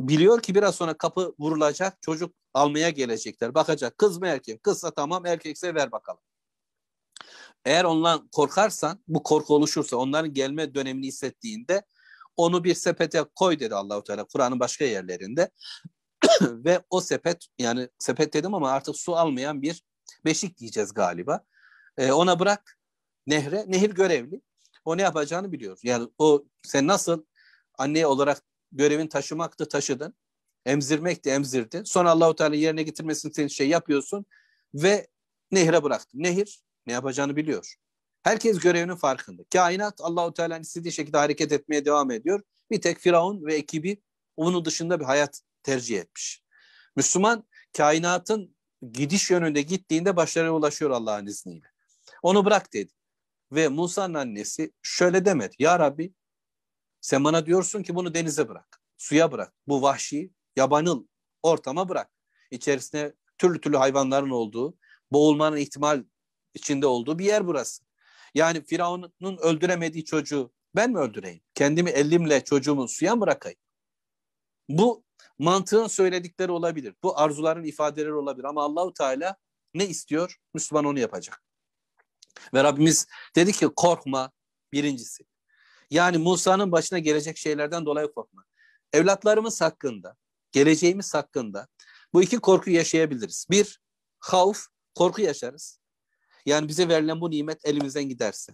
[0.00, 3.54] biliyor ki biraz sonra kapı vurulacak, çocuk almaya gelecekler.
[3.54, 4.62] Bakacak kız mı erkek?
[4.62, 6.20] Kızsa tamam, erkekse ver bakalım.
[7.64, 11.82] Eğer ondan korkarsan, bu korku oluşursa, onların gelme dönemini hissettiğinde
[12.36, 15.50] onu bir sepete koy dedi Allahu Teala Kur'an'ın başka yerlerinde.
[16.40, 19.82] Ve o sepet yani sepet dedim ama artık su almayan bir
[20.24, 21.44] beşik diyeceğiz galiba.
[21.96, 22.78] Ee, ona bırak
[23.26, 23.64] nehre.
[23.68, 24.40] Nehir görevli.
[24.84, 25.78] O ne yapacağını biliyor.
[25.82, 27.24] Yani o sen nasıl
[27.78, 28.42] anne olarak
[28.72, 30.14] görevin taşımaktı taşıdın.
[30.66, 31.82] Emzirmekti emzirdi.
[31.84, 34.26] Sonra Allahu Teala yerine getirmesini sen şey yapıyorsun
[34.74, 35.06] ve
[35.50, 36.22] nehre bıraktın.
[36.22, 37.74] Nehir ne yapacağını biliyor.
[38.22, 39.42] Herkes görevinin farkında.
[39.52, 42.42] Kainat Allahu Teala'nın istediği şekilde hareket etmeye devam ediyor.
[42.70, 44.02] Bir tek Firavun ve ekibi
[44.36, 46.42] onun dışında bir hayat tercih etmiş.
[46.96, 47.44] Müslüman
[47.76, 48.56] kainatın
[48.92, 51.66] gidiş yönünde gittiğinde başarıya ulaşıyor Allah'ın izniyle.
[52.22, 52.92] Onu bırak dedi.
[53.52, 55.54] Ve Musa'nın annesi şöyle demedi.
[55.58, 56.12] Ya Rabbi
[57.08, 58.80] sen bana diyorsun ki bunu denize bırak.
[58.96, 59.54] Suya bırak.
[59.68, 61.06] Bu vahşi, yabanıl
[61.42, 62.10] ortama bırak.
[62.50, 64.78] İçerisine türlü türlü hayvanların olduğu,
[65.12, 66.04] boğulmanın ihtimal
[66.54, 67.84] içinde olduğu bir yer burası.
[68.34, 71.40] Yani Firavun'un öldüremediği çocuğu ben mi öldüreyim?
[71.54, 73.58] Kendimi elimle çocuğumu suya mı bırakayım?
[74.68, 75.04] Bu
[75.38, 76.94] mantığın söyledikleri olabilir.
[77.02, 79.36] Bu arzuların ifadeleri olabilir ama Allahu Teala
[79.74, 80.36] ne istiyor?
[80.54, 81.42] Müslüman onu yapacak.
[82.54, 84.32] Ve Rabbimiz dedi ki korkma
[84.72, 85.24] birincisi.
[85.90, 88.44] Yani Musa'nın başına gelecek şeylerden dolayı korkma.
[88.92, 90.16] Evlatlarımız hakkında,
[90.52, 91.68] geleceğimiz hakkında
[92.12, 93.46] bu iki korku yaşayabiliriz.
[93.50, 93.80] Bir,
[94.18, 95.80] havf, korku yaşarız.
[96.46, 98.52] Yani bize verilen bu nimet elimizden giderse.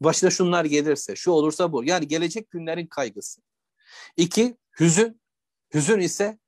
[0.00, 1.84] Başta şunlar gelirse, şu olursa bu.
[1.84, 3.40] Yani gelecek günlerin kaygısı.
[4.16, 5.20] İki, hüzün.
[5.74, 6.38] Hüzün ise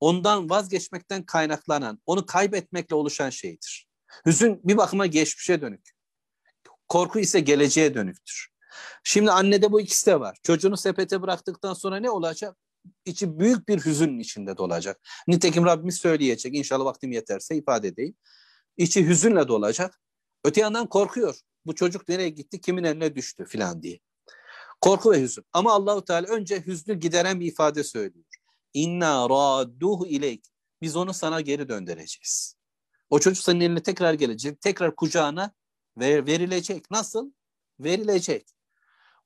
[0.00, 3.88] ondan vazgeçmekten kaynaklanan, onu kaybetmekle oluşan şeydir.
[4.26, 5.90] Hüzün bir bakıma geçmişe dönük.
[6.88, 8.48] Korku ise geleceğe dönüktür.
[9.04, 10.38] Şimdi annede bu ikisi de var.
[10.42, 12.56] Çocuğunu sepete bıraktıktan sonra ne olacak?
[13.04, 15.00] İçi büyük bir hüzün içinde dolacak.
[15.28, 16.54] Nitekim Rabbimiz söyleyecek.
[16.54, 18.14] İnşallah vaktim yeterse ifade edeyim.
[18.76, 20.00] İçi hüzünle dolacak.
[20.44, 21.40] Öte yandan korkuyor.
[21.66, 23.98] Bu çocuk nereye gitti, kimin eline düştü filan diye.
[24.80, 25.44] Korku ve hüzün.
[25.52, 28.24] Ama Allahu Teala önce hüznü gideren bir ifade söylüyor.
[28.74, 30.44] İnna radduhu ileyk.
[30.82, 32.56] Biz onu sana geri döndüreceğiz.
[33.10, 34.60] O çocuk senin eline tekrar gelecek.
[34.60, 35.52] Tekrar kucağına
[35.98, 36.90] ver, verilecek.
[36.90, 37.32] Nasıl?
[37.80, 38.48] Verilecek.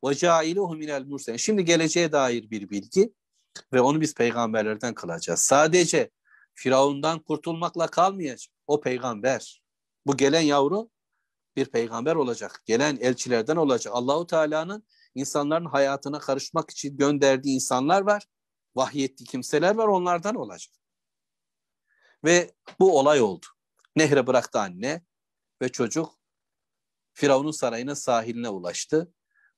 [0.05, 1.37] Ve cailuhu minel murselin.
[1.37, 3.12] Şimdi geleceğe dair bir bilgi
[3.73, 5.41] ve onu biz peygamberlerden kılacağız.
[5.41, 6.11] Sadece
[6.55, 8.55] Firavundan kurtulmakla kalmayacak.
[8.67, 9.62] O peygamber.
[10.07, 10.91] Bu gelen yavru
[11.57, 12.62] bir peygamber olacak.
[12.67, 13.95] Gelen elçilerden olacak.
[13.97, 18.27] Allahu Teala'nın insanların hayatına karışmak için gönderdiği insanlar var.
[18.77, 19.88] Vahyettiği kimseler var.
[19.88, 20.75] Onlardan olacak.
[22.25, 23.47] Ve bu olay oldu.
[23.97, 25.03] Nehre bıraktı anne
[25.62, 26.19] ve çocuk
[27.12, 29.12] Firavun'un sarayının sahiline ulaştı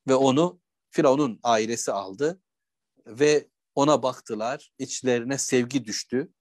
[0.08, 0.62] ve onu
[0.92, 2.42] Firavun'un ailesi aldı
[3.08, 4.72] ve ona baktılar.
[4.80, 6.34] içlerine sevgi düştü.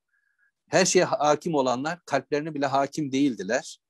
[0.69, 3.81] Her şeye hakim olanlar kalplerine bile hakim değildiler.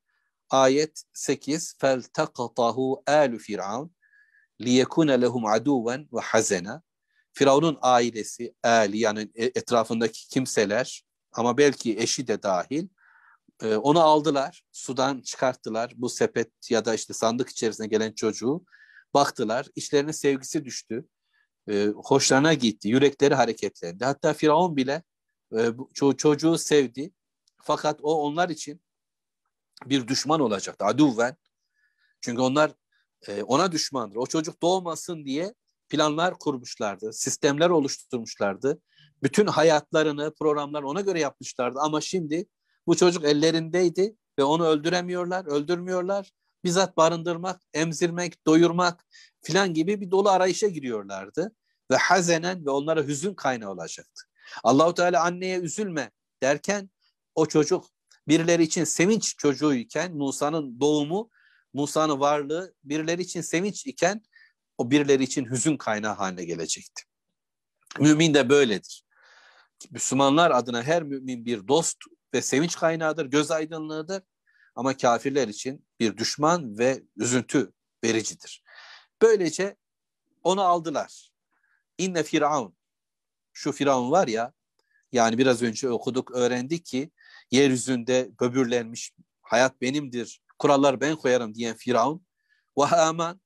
[0.51, 3.91] Ayet 8 فَالْتَقَطَهُ آلُ فِرْعَوْنَ
[4.61, 6.81] لِيَكُونَ لَهُمْ عَدُوًا وَحَزَنًا
[7.33, 12.89] Firavun'un ailesi, ali yani e, etrafındaki kimseler ama belki eşi de dahil
[13.63, 15.93] e, onu aldılar, sudan çıkarttılar.
[15.97, 18.65] Bu sepet ya da işte sandık içerisine gelen çocuğu
[19.14, 19.68] baktılar.
[19.76, 21.08] İçlerine sevgisi düştü.
[21.70, 24.06] E, hoşlarına gitti, yürekleri hareketlendi.
[24.06, 25.04] Hatta Firavun bile
[25.52, 27.12] ço- çocuğu sevdi.
[27.64, 28.82] Fakat o onlar için
[29.86, 30.86] bir düşman olacaktı.
[30.86, 31.36] Aduven.
[32.22, 32.72] Çünkü onlar
[33.44, 34.16] ona düşmandır.
[34.16, 35.54] O çocuk doğmasın diye
[35.90, 38.82] planlar kurmuşlardı, sistemler oluşturmuşlardı.
[39.24, 42.46] Bütün hayatlarını, programlar ona göre yapmışlardı ama şimdi
[42.88, 46.32] bu çocuk ellerindeydi ve onu öldüremiyorlar, öldürmüyorlar.
[46.64, 49.06] Bizzat barındırmak, emzirmek, doyurmak
[49.42, 51.56] filan gibi bir dolu arayışa giriyorlardı.
[51.92, 54.24] Ve hazenen ve onlara hüzün kaynağı olacaktı.
[54.64, 56.12] Allahu Teala anneye üzülme
[56.44, 56.90] derken
[57.36, 57.86] o çocuk
[58.28, 61.30] birileri için sevinç çocuğuyken Musa'nın doğumu,
[61.74, 64.22] Musa'nın varlığı birileri için sevinç iken
[64.78, 67.04] o birileri için hüzün kaynağı haline gelecekti.
[68.00, 69.04] Mümin de böyledir.
[69.92, 71.98] Müslümanlar adına her mümin bir dost
[72.34, 74.24] ve sevinç kaynağıdır, göz aydınlığıdır.
[74.76, 78.64] Ama kafirler için bir düşman ve üzüntü vericidir.
[79.22, 79.76] Böylece
[80.44, 81.32] onu aldılar.
[81.98, 82.76] İnne firavun.
[83.54, 84.54] Şu firavun var ya,
[85.12, 87.12] yani biraz önce okuduk, öğrendik ki
[87.52, 92.26] yeryüzünde böbürlenmiş, hayat benimdir, kurallar ben koyarım diyen firavun
[92.78, 93.42] ve Haman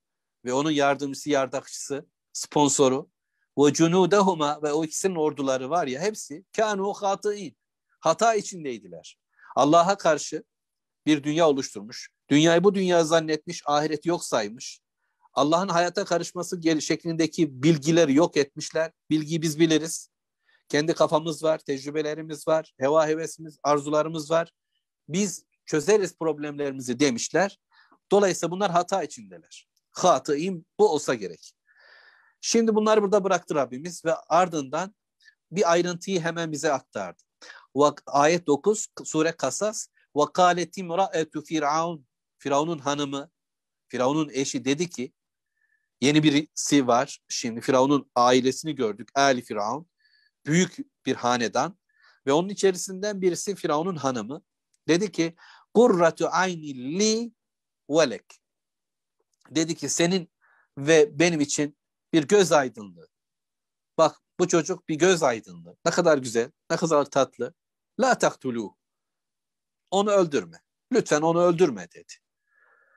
[0.46, 3.10] ve onun yardımcısı, yardakçısı, sponsoru
[3.58, 7.58] ve cunudahuma ve o ikisinin orduları var ya hepsi kanu hatıin.
[8.00, 9.20] Hata içindeydiler.
[9.56, 10.44] Allah'a karşı
[11.08, 12.10] bir dünya oluşturmuş.
[12.30, 14.80] Dünyayı bu dünya zannetmiş, ahiret yok saymış.
[15.34, 18.92] Allah'ın hayata karışması şeklindeki bilgileri yok etmişler.
[19.10, 20.10] Bilgiyi biz biliriz.
[20.70, 24.52] Kendi kafamız var, tecrübelerimiz var, heva hevesimiz, arzularımız var.
[25.10, 27.60] Biz çözeriz problemlerimizi demişler.
[28.12, 29.68] Dolayısıyla bunlar hata içindeler.
[29.92, 31.54] Hatıim bu olsa gerek.
[32.42, 34.96] Şimdi bunları burada bıraktı Rabbimiz ve ardından
[35.52, 37.24] bir ayrıntıyı hemen bize aktardı.
[38.06, 39.88] Ayet 9 sure Kasas
[40.34, 42.08] kâlet imra'etu firavun
[42.40, 43.30] Firavun'un hanımı
[43.88, 45.14] Firavun'un eşi dedi ki
[46.02, 47.20] yeni birisi var.
[47.28, 49.10] Şimdi Firavun'un ailesini gördük.
[49.16, 49.90] Ali Firavun.
[50.46, 51.78] Büyük bir hanedan
[52.28, 54.42] ve onun içerisinden birisi Firavun'un hanımı
[54.88, 55.36] dedi ki
[55.74, 57.32] Kurratu ayni li
[57.90, 58.42] velek
[59.52, 60.30] dedi ki senin
[60.78, 61.78] ve benim için
[62.14, 63.08] bir göz aydınlığı.
[63.98, 65.78] Bak bu çocuk bir göz aydınlığı.
[65.86, 67.54] Ne kadar güzel, ne kadar tatlı.
[68.00, 68.77] La taktulu.
[69.92, 70.62] Onu öldürme.
[70.94, 72.14] Lütfen onu öldürme dedi.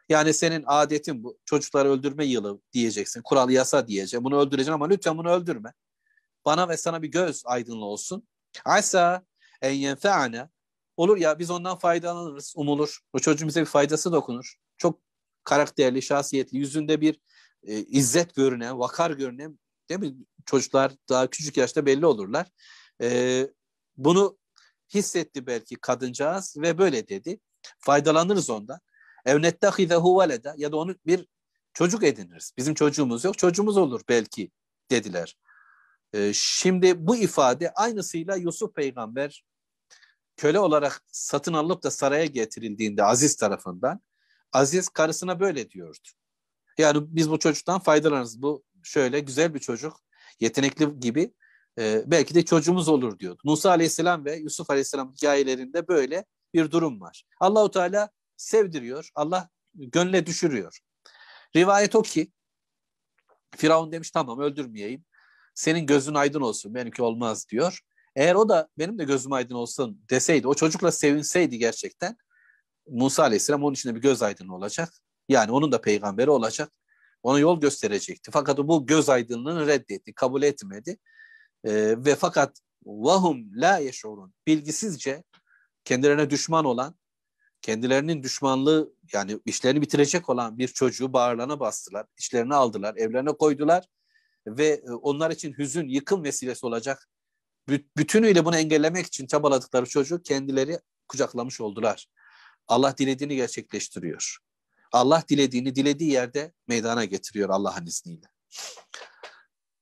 [0.09, 1.38] Yani senin adetin bu.
[1.44, 3.22] Çocukları öldürme yılı diyeceksin.
[3.22, 4.24] Kural yasa diyeceğim.
[4.24, 5.72] Bunu öldüreceksin ama lütfen bunu öldürme.
[6.44, 8.29] Bana ve sana bir göz aydınlığı olsun.
[8.64, 9.24] Asa
[9.62, 10.48] en yenfe'ane.
[10.96, 12.98] Olur ya biz ondan faydalanırız, umulur.
[13.12, 14.55] O çocuğun bize bir faydası dokunur.
[14.79, 15.00] Çok
[15.44, 17.20] karakterli, şahsiyetli, yüzünde bir
[17.62, 20.14] e, izzet görünen, vakar görünen değil mi?
[20.46, 22.46] Çocuklar daha küçük yaşta belli olurlar.
[23.03, 23.46] E,
[23.96, 24.38] bunu
[24.94, 27.40] hissetti belki kadıncağız ve böyle dedi.
[27.79, 28.81] Faydalanırız ondan.
[29.24, 31.26] Evnettehizehu velede ya da onu bir
[31.72, 32.53] çocuk ediniriz.
[32.57, 34.50] Bizim çocuğumuz yok, çocuğumuz olur belki
[34.90, 35.37] dediler.
[36.12, 39.44] E, şimdi bu ifade aynısıyla Yusuf peygamber
[40.37, 44.00] köle olarak satın alıp da saraya getirildiğinde Aziz tarafından
[44.53, 46.09] Aziz karısına böyle diyordu.
[46.79, 48.42] Yani biz bu çocuktan faydalanırız.
[48.42, 50.00] Bu şöyle güzel bir çocuk,
[50.40, 51.35] yetenekli gibi
[51.81, 53.40] e, belki de çocuğumuz olur diyordu.
[53.45, 57.25] Musa Aleyhisselam ve Yusuf Aleyhisselam hikayelerinde böyle bir durum var.
[57.40, 60.79] Allahu Teala sevdiriyor, Allah gönle düşürüyor.
[61.57, 62.33] Rivayet o ki
[63.57, 65.05] Firavun demiş tamam öldürmeyeyim.
[65.55, 67.81] Senin gözün aydın olsun benimki olmaz diyor.
[68.16, 72.16] Eğer o da benim de gözüm aydın olsun deseydi, o çocukla sevinseydi gerçekten
[72.88, 74.93] Musa Aleyhisselam onun içinde bir göz aydınlığı olacak.
[75.29, 76.73] Yani onun da peygamberi olacak.
[77.23, 78.31] Ona yol gösterecekti.
[78.31, 80.99] Fakat bu göz aydınlığını reddetti, kabul etmedi.
[81.64, 81.73] E,
[82.05, 85.25] ve fakat vahum la yeşurun bilgisizce
[85.85, 86.94] kendilerine düşman olan,
[87.62, 93.85] kendilerinin düşmanlığı yani işlerini bitirecek olan bir çocuğu bağırlarına bastılar, içlerine aldılar, evlerine koydular
[94.46, 97.09] ve e, onlar için hüzün, yıkım vesilesi olacak.
[97.96, 102.07] Bütünüyle bunu engellemek için çabaladıkları çocuğu kendileri kucaklamış oldular.
[102.68, 104.38] Allah dilediğini gerçekleştiriyor.
[104.92, 108.27] Allah dilediğini dilediği yerde meydana getiriyor Allah'ın izniyle.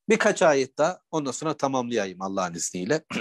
[0.08, 3.04] Birkaç ayet daha ondan sonra tamamlayayım Allah'ın izniyle.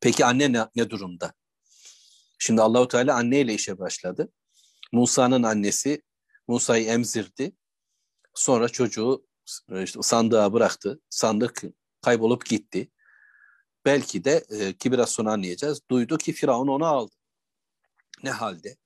[0.00, 1.34] Peki anne ne, ne durumda?
[2.38, 4.32] Şimdi Allahu Teala anneyle işe başladı.
[4.92, 6.02] Musa'nın annesi
[6.48, 7.56] Musa'yı emzirdi.
[8.34, 9.26] Sonra çocuğu
[9.70, 11.00] işte sandığa bıraktı.
[11.10, 11.62] Sandık
[12.02, 12.90] kaybolup gitti.
[13.84, 15.80] Belki de e, ki biraz sonra anlayacağız.
[15.90, 17.14] Duydu ki Firavun onu aldı.
[18.22, 18.76] Ne halde?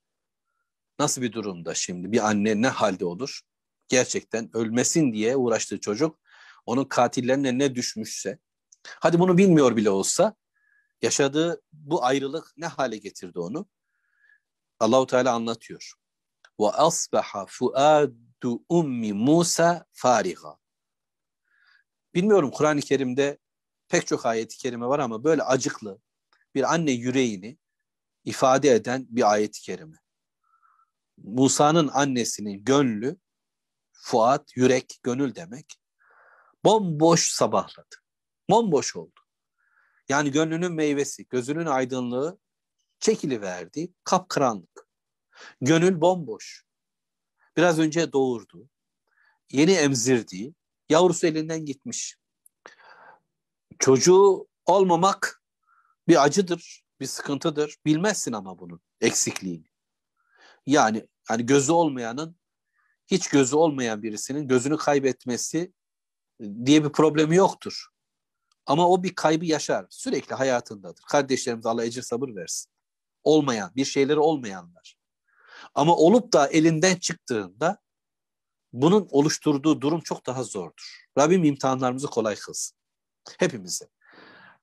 [1.01, 2.13] Nasıl bir durumda şimdi?
[2.13, 3.41] Bir anne ne halde olur?
[3.89, 6.19] Gerçekten ölmesin diye uğraştığı çocuk
[6.67, 8.39] onun katillerine ne düşmüşse
[8.85, 10.35] hadi bunu bilmiyor bile olsa
[11.03, 13.67] yaşadığı bu ayrılık ne hale getirdi onu?
[14.81, 15.93] Allahu Teala anlatıyor.
[16.61, 20.59] Ve asbaha fuadu ummi Musa fariga.
[22.15, 23.39] Bilmiyorum Kur'an-ı Kerim'de
[23.89, 26.01] pek çok ayet-i kerime var ama böyle acıklı
[26.55, 27.59] bir anne yüreğini
[28.25, 29.97] ifade eden bir ayet-i kerime.
[31.25, 33.17] Musa'nın annesinin gönlü,
[33.93, 35.81] Fuat, yürek, gönül demek.
[36.65, 37.97] Bomboş sabahladı.
[38.51, 39.21] Bomboş oldu.
[40.09, 42.39] Yani gönlünün meyvesi, gözünün aydınlığı
[43.01, 44.89] çekiliverdi, kapkaranlık.
[45.61, 46.65] Gönül bomboş.
[47.57, 48.69] Biraz önce doğurdu.
[49.51, 50.55] Yeni emzirdiği,
[50.89, 52.17] yavrusu elinden gitmiş.
[53.79, 55.43] Çocuğu olmamak
[56.09, 57.77] bir acıdır, bir sıkıntıdır.
[57.87, 59.71] Bilmezsin ama bunun eksikliğini.
[60.67, 62.37] Yani hani gözü olmayanın
[63.07, 65.73] hiç gözü olmayan birisinin gözünü kaybetmesi
[66.41, 67.87] diye bir problemi yoktur.
[68.67, 69.87] Ama o bir kaybı yaşar.
[69.91, 71.03] Sürekli hayatındadır.
[71.03, 72.73] Kardeşlerimiz Allah ecir sabır versin.
[73.25, 74.97] Olmayan, bir şeyleri olmayanlar.
[75.75, 77.79] Ama olup da elinden çıktığında
[78.73, 81.07] bunun oluşturduğu durum çok daha zordur.
[81.19, 82.79] Rabbim imtihanlarımızı kolay kılsın.
[83.39, 83.89] Hepimize.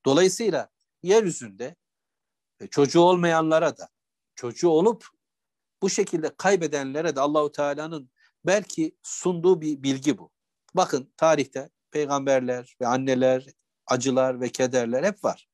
[0.05, 0.69] Dolayısıyla
[1.03, 1.75] yeryüzünde
[2.59, 3.89] e, çocuğu olmayanlara da,
[4.35, 5.07] çocuğu olup
[5.81, 8.09] bu şekilde kaybedenlere de Allahu Teala'nın
[8.45, 10.31] belki sunduğu bir bilgi bu.
[10.75, 13.45] Bakın tarihte peygamberler ve anneler,
[13.87, 15.47] acılar ve kederler hep var.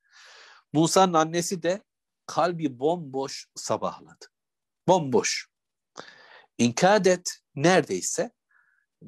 [0.72, 1.82] Musa'nın annesi de
[2.26, 4.26] kalbi bomboş sabahladı.
[4.88, 5.48] Bomboş.
[6.58, 8.30] İnkadet neredeyse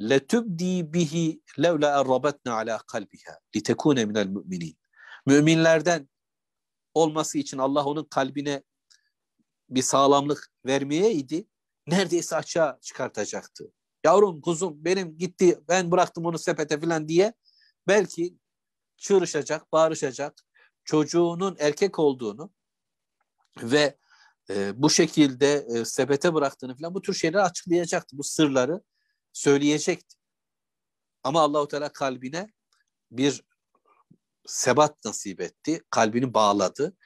[0.01, 4.79] letubdi bihi levla errabatna ala kalbiha litekune minel müminin.
[5.27, 6.09] Müminlerden
[6.95, 8.63] olması için Allah onun kalbine
[9.71, 11.47] bir sağlamlık vermeyeydi.
[11.87, 13.73] Neredeyse açığa çıkartacaktı.
[14.05, 17.33] Yavrum, kuzum benim gitti ben bıraktım onu sepete falan diye
[17.89, 18.39] belki
[18.97, 20.43] çığırışacak, bağırışacak
[20.85, 22.53] çocuğunun erkek olduğunu
[23.63, 23.99] ve
[24.51, 28.19] e, bu şekilde e, sepete bıraktığını falan bu tür şeyleri açıklayacaktı.
[28.19, 28.83] Bu sırları
[29.33, 30.17] söyleyecekti.
[31.23, 32.49] Ama Allahu Teala kalbine
[33.11, 33.45] bir
[34.47, 35.83] sebat nasip etti.
[35.91, 36.97] Kalbini bağladı.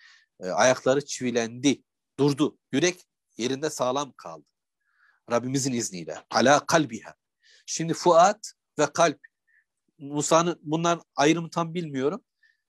[0.41, 1.83] E, ayakları çivilendi.
[2.21, 2.59] Durdu.
[2.73, 3.07] Yürek
[3.37, 4.47] yerinde sağlam kaldı.
[5.31, 6.25] Rabbimizin izniyle.
[6.31, 7.15] Ala kalbiha.
[7.67, 9.21] Şimdi Fuat ve kalp
[9.99, 12.25] Musa'nın bunların ayrımı tam bilmiyorum.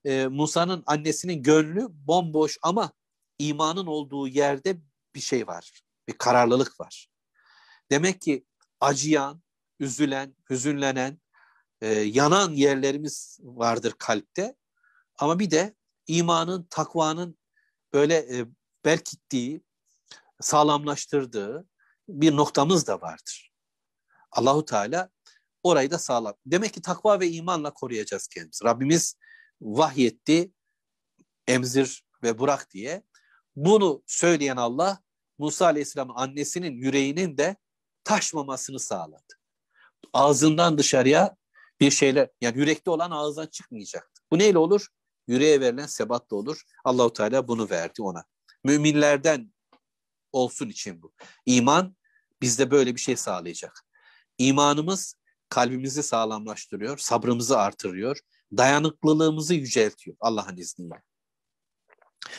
[0.06, 2.92] Ee, Musa'nın annesinin gönlü bomboş ama
[3.40, 4.78] imanın olduğu yerde
[5.16, 5.82] bir şey var.
[6.08, 7.08] Bir kararlılık var.
[7.92, 8.46] Demek ki
[8.80, 9.42] acıyan,
[9.80, 11.22] üzülen, hüzünlenen,
[11.82, 14.56] e, yanan yerlerimiz vardır kalpte.
[15.20, 15.76] Ama bir de
[16.08, 17.38] imanın, takvanın
[17.94, 18.46] böyle e,
[18.86, 19.64] belkittiği,
[20.42, 21.68] sağlamlaştırdığı
[22.10, 23.52] bir noktamız da vardır.
[24.32, 25.10] Allahu Teala
[25.64, 26.34] orayı da sağlam.
[26.46, 28.66] Demek ki takva ve imanla koruyacağız kendimizi.
[28.66, 29.16] Rabbimiz
[29.62, 30.52] vahyetti,
[31.48, 33.04] emzir ve bırak diye.
[33.56, 35.00] Bunu söyleyen Allah
[35.38, 37.56] Musa Aleyhisselam'ın annesinin yüreğinin de
[38.04, 39.34] taşmamasını sağladı.
[40.14, 41.36] Ağzından dışarıya
[41.80, 44.22] bir şeyler, yani yürekte olan ağızdan çıkmayacaktı.
[44.32, 44.88] Bu neyle olur?
[45.28, 46.64] Yüreğe verilen sebatla olur.
[46.86, 48.24] Allahu Teala bunu verdi ona.
[48.64, 49.54] Müminlerden
[50.32, 51.14] olsun için bu.
[51.46, 51.96] İman
[52.42, 53.86] bizde böyle bir şey sağlayacak.
[54.38, 55.16] İmanımız
[55.50, 58.20] kalbimizi sağlamlaştırıyor, sabrımızı artırıyor,
[58.58, 61.02] dayanıklılığımızı yüceltiyor Allah'ın izniyle.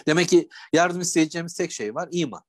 [0.06, 2.42] Demek ki yardım isteyeceğimiz tek şey var, iman.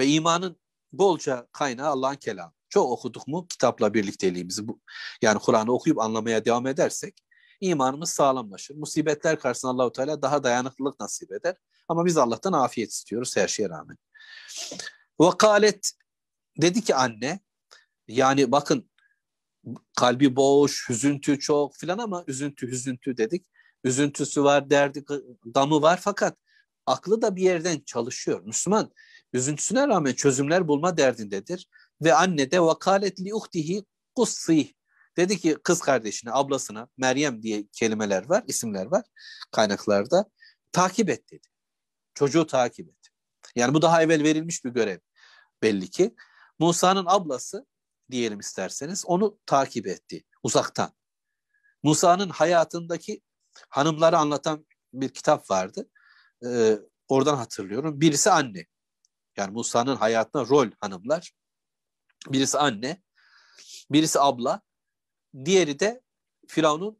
[0.00, 0.60] Ve imanın
[0.92, 2.52] bolca kaynağı Allah'ın kelamı.
[2.68, 4.80] Çok okuduk mu kitapla birlikteliğimizi, bu,
[5.22, 7.24] yani Kur'an'ı okuyup anlamaya devam edersek
[7.60, 8.74] imanımız sağlamlaşır.
[8.74, 11.56] Musibetler karşısında Allahu Teala daha dayanıklılık nasip eder.
[11.88, 13.96] Ama biz Allah'tan afiyet istiyoruz her şeye rağmen.
[15.18, 15.92] Vakalet
[16.60, 17.40] dedi ki anne
[18.08, 18.90] yani bakın
[19.96, 23.46] kalbi boş, hüzüntü çok filan ama üzüntü hüzüntü dedik.
[23.84, 25.04] Üzüntüsü var, derdi,
[25.54, 26.36] damı var fakat
[26.86, 28.42] aklı da bir yerden çalışıyor.
[28.44, 28.90] Müslüman
[29.32, 31.68] üzüntüsüne rağmen çözümler bulma derdindedir.
[32.02, 33.84] Ve anne de vakalet li uhtihi
[34.14, 34.72] kussih.
[35.16, 39.04] Dedi ki kız kardeşine, ablasına Meryem diye kelimeler var, isimler var
[39.52, 40.30] kaynaklarda.
[40.72, 41.48] Takip et dedi.
[42.14, 43.08] Çocuğu takip et.
[43.56, 44.98] Yani bu daha evvel verilmiş bir görev
[45.62, 46.14] belli ki.
[46.58, 47.66] Musa'nın ablası
[48.10, 50.92] diyelim isterseniz onu takip etti uzaktan.
[51.82, 53.20] Musa'nın hayatındaki
[53.68, 55.88] hanımları anlatan bir kitap vardı.
[56.46, 58.00] Ee, oradan hatırlıyorum.
[58.00, 58.66] Birisi anne.
[59.36, 61.32] Yani Musa'nın hayatına rol hanımlar.
[62.28, 63.02] Birisi anne,
[63.90, 64.62] birisi abla,
[65.44, 66.02] diğeri de
[66.48, 66.98] Firavun'un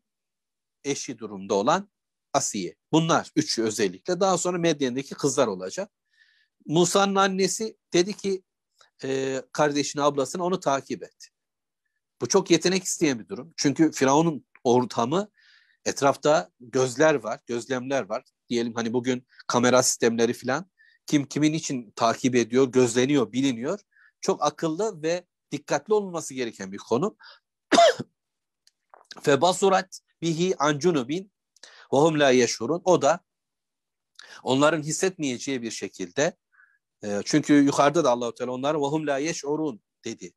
[0.85, 1.91] eşi durumda olan
[2.33, 2.75] Asiye.
[2.93, 4.21] Bunlar üçü özellikle.
[4.21, 5.91] Daha sonra Medyen'deki kızlar olacak.
[6.67, 8.43] Musa'nın annesi dedi ki
[9.05, 11.29] e, kardeşini, ablasını onu takip et.
[12.21, 13.55] Bu çok yetenek isteyen bir durum.
[13.57, 15.31] Çünkü Firavun'un ortamı
[15.85, 18.25] etrafta gözler var, gözlemler var.
[18.49, 20.71] Diyelim hani bugün kamera sistemleri falan
[21.07, 23.81] kim kimin için takip ediyor, gözleniyor, biliniyor.
[24.21, 27.17] Çok akıllı ve dikkatli olması gereken bir konu.
[29.23, 31.33] Febasurat bihi an cunubin
[31.93, 32.83] ve hum la yeşurun.
[32.85, 33.21] O da
[34.43, 36.37] onların hissetmeyeceği bir şekilde
[37.05, 40.33] e, çünkü yukarıda da Allahu Teala onlara ve hum la yeşurun dedi.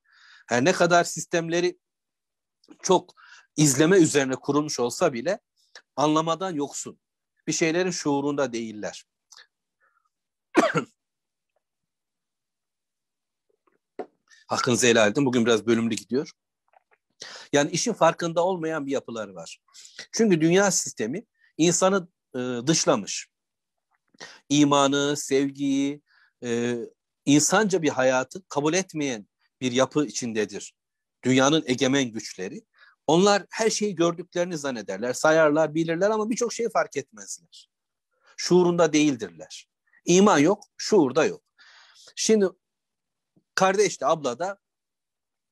[0.47, 1.80] Her ne kadar sistemleri
[2.84, 3.13] çok
[3.55, 5.39] izleme üzerine kurulmuş olsa bile
[5.95, 6.99] anlamadan yoksun.
[7.47, 9.05] Bir şeylerin şuurunda değiller.
[14.47, 15.25] Hakkınızı helal edin.
[15.25, 16.32] Bugün biraz bölümlü gidiyor.
[17.53, 19.59] Yani işin farkında olmayan bir yapıları var.
[20.11, 21.26] Çünkü dünya sistemi
[21.57, 23.28] insanı e, dışlamış.
[24.49, 26.01] İmanı, sevgiyi,
[26.43, 26.78] e,
[27.26, 29.28] insanca bir hayatı kabul etmeyen
[29.61, 30.74] bir yapı içindedir.
[31.24, 32.61] Dünyanın egemen güçleri.
[33.07, 37.70] Onlar her şeyi gördüklerini zannederler, sayarlar, bilirler ama birçok şeyi fark etmezler.
[38.38, 39.68] Şuurunda değildirler.
[40.05, 41.41] İman yok, şuur da yok.
[42.15, 42.47] Şimdi
[43.55, 44.57] kardeş de abla da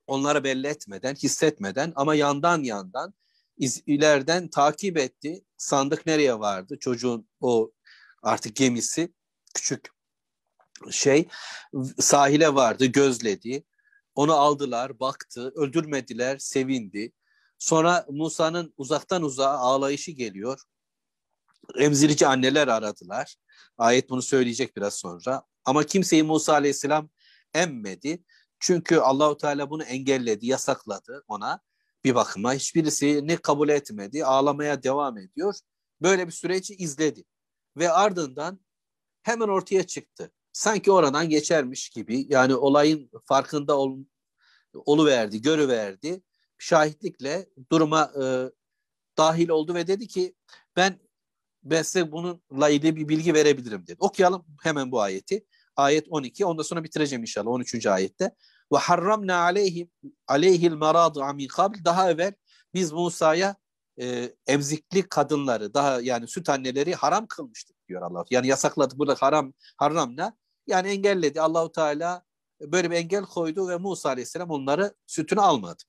[0.08, 3.14] onlara belli etmeden, hissetmeden ama yandan yandan
[3.58, 5.44] iz, ileriden takip etti.
[5.58, 6.78] Sandık nereye vardı?
[6.80, 7.72] Çocuğun o
[8.24, 9.14] artık gemisi
[9.56, 9.90] küçük
[10.92, 11.28] şey
[12.00, 13.64] sahile vardı, gözledi.
[14.16, 17.12] Onu aldılar, baktı, öldürmediler, sevindi.
[17.60, 20.62] Sonra Musa'nın uzaktan uzağa ağlayışı geliyor.
[21.80, 23.36] Emzirici anneler aradılar.
[23.78, 25.44] Ayet bunu söyleyecek biraz sonra.
[25.66, 27.10] Ama kimseyi Musa Aleyhisselam
[27.54, 28.24] emmedi.
[28.60, 31.60] Çünkü Allahu Teala bunu engelledi, yasakladı ona
[32.04, 32.54] bir bakıma.
[32.54, 35.56] Hiçbirisi ne kabul etmedi, ağlamaya devam ediyor.
[36.02, 37.24] Böyle bir süreci izledi.
[37.78, 38.60] Ve ardından
[39.24, 40.32] hemen ortaya çıktı.
[40.54, 43.98] Sanki oradan geçermiş gibi yani olayın farkında ol,
[44.74, 46.22] oluverdi, görüverdi.
[46.58, 48.24] Şahitlikle duruma e,
[49.18, 50.36] dahil oldu ve dedi ki
[50.76, 51.00] ben
[51.64, 53.96] ben size bununla ilgili bir bilgi verebilirim dedi.
[54.00, 55.46] Okuyalım hemen bu ayeti.
[55.76, 56.46] Ayet 12.
[56.46, 57.86] Ondan sonra bitireceğim inşallah 13.
[57.88, 58.32] ayette.
[58.74, 59.90] Ve harramna aleyhim
[60.28, 61.78] aleyhil maradu min kabl.
[61.86, 62.34] Daha evvel
[62.74, 63.56] biz Musa'ya
[64.02, 68.26] e, emzikli kadınları daha yani süt anneleri haram kılmıştık diyor Allah.
[68.30, 68.98] Yani yasakladı.
[68.98, 71.42] Burada haram haramna yani engelledi.
[71.42, 72.24] Allahu Teala
[72.62, 75.84] böyle bir engel koydu ve Musa Aleyhisselam onları sütünü almadı.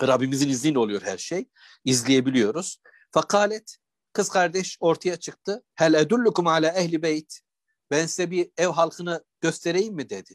[0.00, 1.48] Rabbimizin izniyle oluyor her şey.
[1.84, 2.80] İzleyebiliyoruz.
[3.10, 3.76] Fakalet
[4.12, 5.64] kız kardeş ortaya çıktı.
[5.74, 7.40] Hel edullukum ala ehli beyt.
[7.92, 10.34] Ben size bir ev halkını göstereyim mi dedi.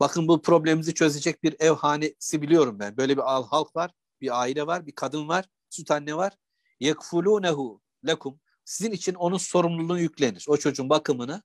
[0.00, 2.96] Bakın bu problemimizi çözecek bir ev hanesi biliyorum ben.
[2.96, 3.90] Böyle bir halk var,
[4.20, 6.32] bir aile var, bir kadın var, süt anne var.
[6.80, 8.40] Yekfulunehu lekum.
[8.64, 10.44] Sizin için onun sorumluluğunu yüklenir.
[10.48, 11.42] O çocuğun bakımını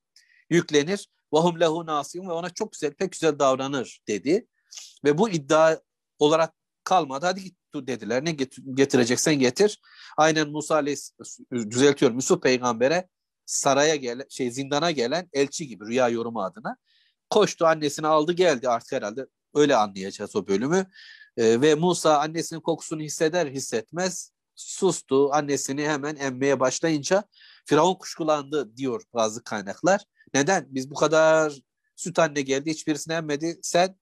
[0.49, 1.09] yüklenir.
[1.31, 4.47] Vahum lehu nasiyum ve ona çok güzel, pek güzel davranır dedi.
[5.03, 5.77] Ve bu iddia
[6.19, 6.53] olarak
[6.83, 7.25] kalmadı.
[7.25, 8.25] Hadi git dediler.
[8.25, 8.31] Ne
[8.73, 9.81] getireceksen getir.
[10.17, 12.17] Aynen Musa Aleyhisselam düzeltiyorum.
[12.17, 13.09] Yusuf peygambere
[13.45, 16.77] saraya gelen şey zindana gelen elçi gibi rüya yorumu adına.
[17.29, 18.69] Koştu annesini aldı geldi.
[18.69, 20.85] Artık herhalde öyle anlayacağız o bölümü.
[21.37, 24.31] Ee, ve Musa annesinin kokusunu hisseder hissetmez.
[24.55, 27.23] Sustu annesini hemen emmeye başlayınca
[27.65, 30.01] Firavun kuşkulandı diyor bazı kaynaklar.
[30.33, 30.65] Neden?
[30.69, 31.59] Biz bu kadar
[31.95, 33.59] süt anne geldi hiçbirisini emmedi.
[33.61, 33.95] Sen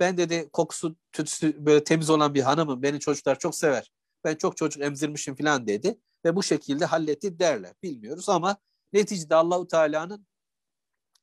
[0.00, 2.82] ben dedi kokusu tütsü böyle temiz olan bir hanımım.
[2.82, 3.92] Beni çocuklar çok sever.
[4.24, 5.98] Ben çok çocuk emzirmişim falan dedi.
[6.24, 7.72] Ve bu şekilde halletti derler.
[7.82, 8.56] Bilmiyoruz ama
[8.92, 10.26] Neticede Allahu Teala'nın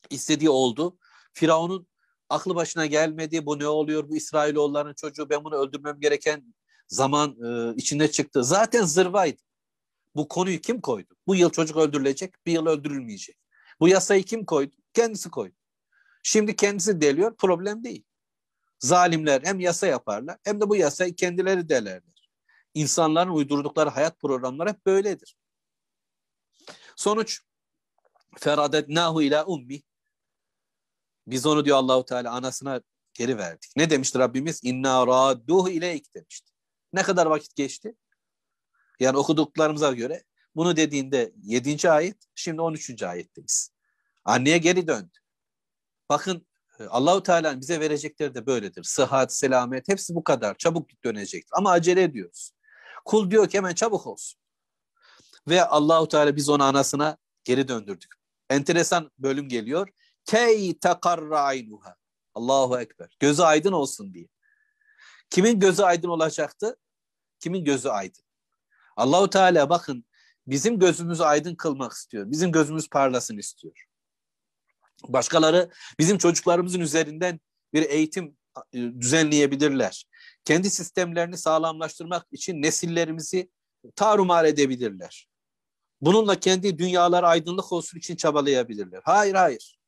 [0.09, 0.97] istediği oldu.
[1.34, 1.88] Firavun'un
[2.30, 3.45] aklı başına gelmedi.
[3.45, 4.09] Bu ne oluyor?
[4.09, 6.55] Bu İsrailoğulların çocuğu ben bunu öldürmem gereken
[6.88, 8.43] zaman e, içinde çıktı.
[8.43, 9.41] Zaten zırvaydı.
[10.15, 11.15] Bu konuyu kim koydu?
[11.28, 13.38] Bu yıl çocuk öldürülecek, bir yıl öldürülmeyecek.
[13.80, 14.76] Bu yasayı kim koydu?
[14.93, 15.55] Kendisi koydu.
[16.24, 18.03] Şimdi kendisi deliyor, problem değil.
[18.80, 22.32] Zalimler hem yasa yaparlar hem de bu yasayı kendileri delerler.
[22.74, 25.38] İnsanların uydurdukları hayat programları hep böyledir.
[26.95, 27.41] Sonuç
[28.39, 29.81] feradetnahu ila ummi
[31.27, 32.81] biz onu diyor Allahu Teala anasına
[33.13, 33.71] geri verdik.
[33.75, 34.59] Ne demişti Rabbimiz?
[34.63, 36.51] İnna radduhu ileyk demişti.
[36.93, 37.95] Ne kadar vakit geçti?
[38.99, 40.23] Yani okuduklarımıza göre
[40.55, 41.91] bunu dediğinde 7.
[41.91, 43.03] ayet, şimdi 13.
[43.03, 43.71] ayetteyiz.
[44.25, 45.19] Anneye geri döndü.
[46.09, 46.47] Bakın
[46.89, 48.83] Allahu Teala'nın bize verecekleri de böyledir.
[48.83, 51.51] Sıhhat, selamet hepsi bu kadar çabuk dönecektir.
[51.51, 52.51] Ama acele ediyoruz.
[53.05, 54.39] Kul diyor ki hemen çabuk olsun.
[55.47, 58.16] Ve Allahu Teala biz onu anasına geri döndürdük
[58.50, 59.89] enteresan bölüm geliyor.
[60.26, 61.95] key tekarra aynuha.
[62.36, 63.18] Allahu Ekber.
[63.20, 64.28] Gözü aydın olsun diye.
[65.30, 66.78] Kimin gözü aydın olacaktı?
[67.39, 68.24] Kimin gözü aydın?
[68.95, 70.06] Allahu Teala bakın
[70.48, 72.32] bizim gözümüzü aydın kılmak istiyor.
[72.32, 73.86] Bizim gözümüz parlasın istiyor.
[75.08, 75.70] Başkaları
[76.00, 77.39] bizim çocuklarımızın üzerinden
[77.74, 78.38] bir eğitim
[78.74, 80.06] e, düzenleyebilirler.
[80.45, 83.50] Kendi sistemlerini sağlamlaştırmak için nesillerimizi
[83.95, 85.28] tarumar edebilirler.
[86.02, 89.02] Bununla kendi dünyaları aydınlık olsun için çabalayabilirler.
[89.06, 89.80] Hayır hayır.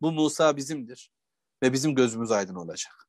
[0.00, 1.10] Bu Musa bizimdir
[1.62, 3.08] ve bizim gözümüz aydın olacak.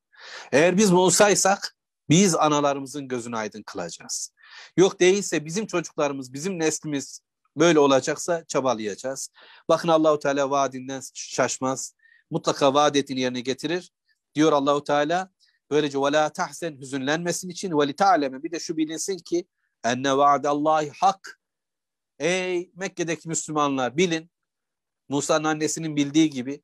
[0.52, 1.76] Eğer biz Musa'ysak
[2.10, 4.34] biz analarımızın gözünü aydın kılacağız.
[4.78, 7.22] Yok değilse bizim çocuklarımız, bizim neslimiz
[7.58, 9.30] böyle olacaksa çabalayacağız.
[9.70, 11.96] Bakın Allahu Teala vaadinden şaşmaz.
[12.30, 13.92] Mutlaka vaad ettiğini yerine getirir.
[14.36, 15.30] Diyor Allahu Teala
[15.72, 19.48] böylece ve la tahzen hüzünlenmesin için ve li ta'leme bir de şu bilinsin ki
[19.84, 21.40] enne vaadallahi hak.
[22.24, 24.32] Ey Mekke'deki Müslümanlar bilin
[25.10, 26.64] Musa'nın annesinin bildiği gibi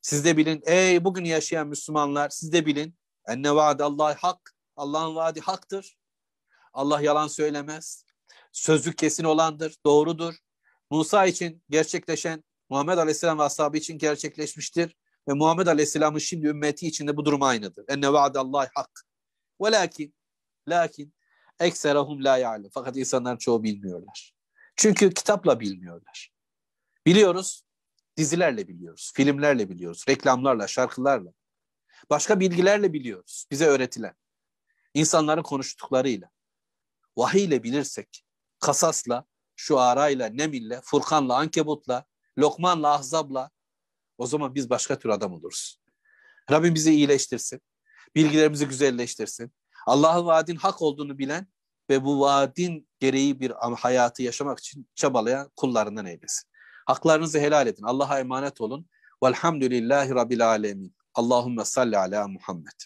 [0.00, 2.96] siz de bilin ey bugün yaşayan Müslümanlar siz de bilin
[3.28, 4.54] enne vaadallahi hak.
[4.76, 5.96] Allah'ın vaadi haktır.
[6.72, 8.04] Allah yalan söylemez.
[8.52, 10.34] Sözü kesin olandır, doğrudur.
[10.90, 14.96] Musa için gerçekleşen Muhammed Aleyhisselam ve ashabı için gerçekleşmiştir.
[15.28, 17.84] Ve Muhammed Aleyhisselam'ın şimdi ümmeti içinde bu durum aynıdır.
[17.88, 19.06] Enne vaadallahi hak.
[19.62, 20.14] Ve lakin,
[20.68, 21.14] lakin
[21.60, 22.70] ekserahum la ya'lem.
[22.74, 24.41] Fakat insanlar çoğu bilmiyorlar.
[24.76, 26.32] Çünkü kitapla bilmiyorlar.
[27.06, 27.64] Biliyoruz,
[28.16, 31.32] dizilerle biliyoruz, filmlerle biliyoruz, reklamlarla, şarkılarla.
[32.10, 34.14] Başka bilgilerle biliyoruz, bize öğretilen.
[34.94, 36.30] İnsanların konuştuklarıyla.
[37.16, 38.24] Vahiy ile bilirsek,
[38.60, 39.24] kasasla,
[39.56, 42.04] şu arayla, nemille, Furkan'la, Ankebut'la,
[42.38, 43.50] Lokman'la, Ahzab'la
[44.18, 45.80] o zaman biz başka tür adam oluruz.
[46.50, 47.60] Rabbim bizi iyileştirsin.
[48.14, 49.52] Bilgilerimizi güzelleştirsin.
[49.86, 51.46] Allah'ın vaadin hak olduğunu bilen
[51.92, 56.50] ve bu vaadin gereği bir hayatı yaşamak için çabalayan kullarından eylesin.
[56.86, 57.82] Haklarınızı helal edin.
[57.82, 58.86] Allah'a emanet olun.
[59.22, 60.94] Velhamdülillahi Rabbil Alemin.
[61.14, 62.82] Allahümme salli ala Muhammed.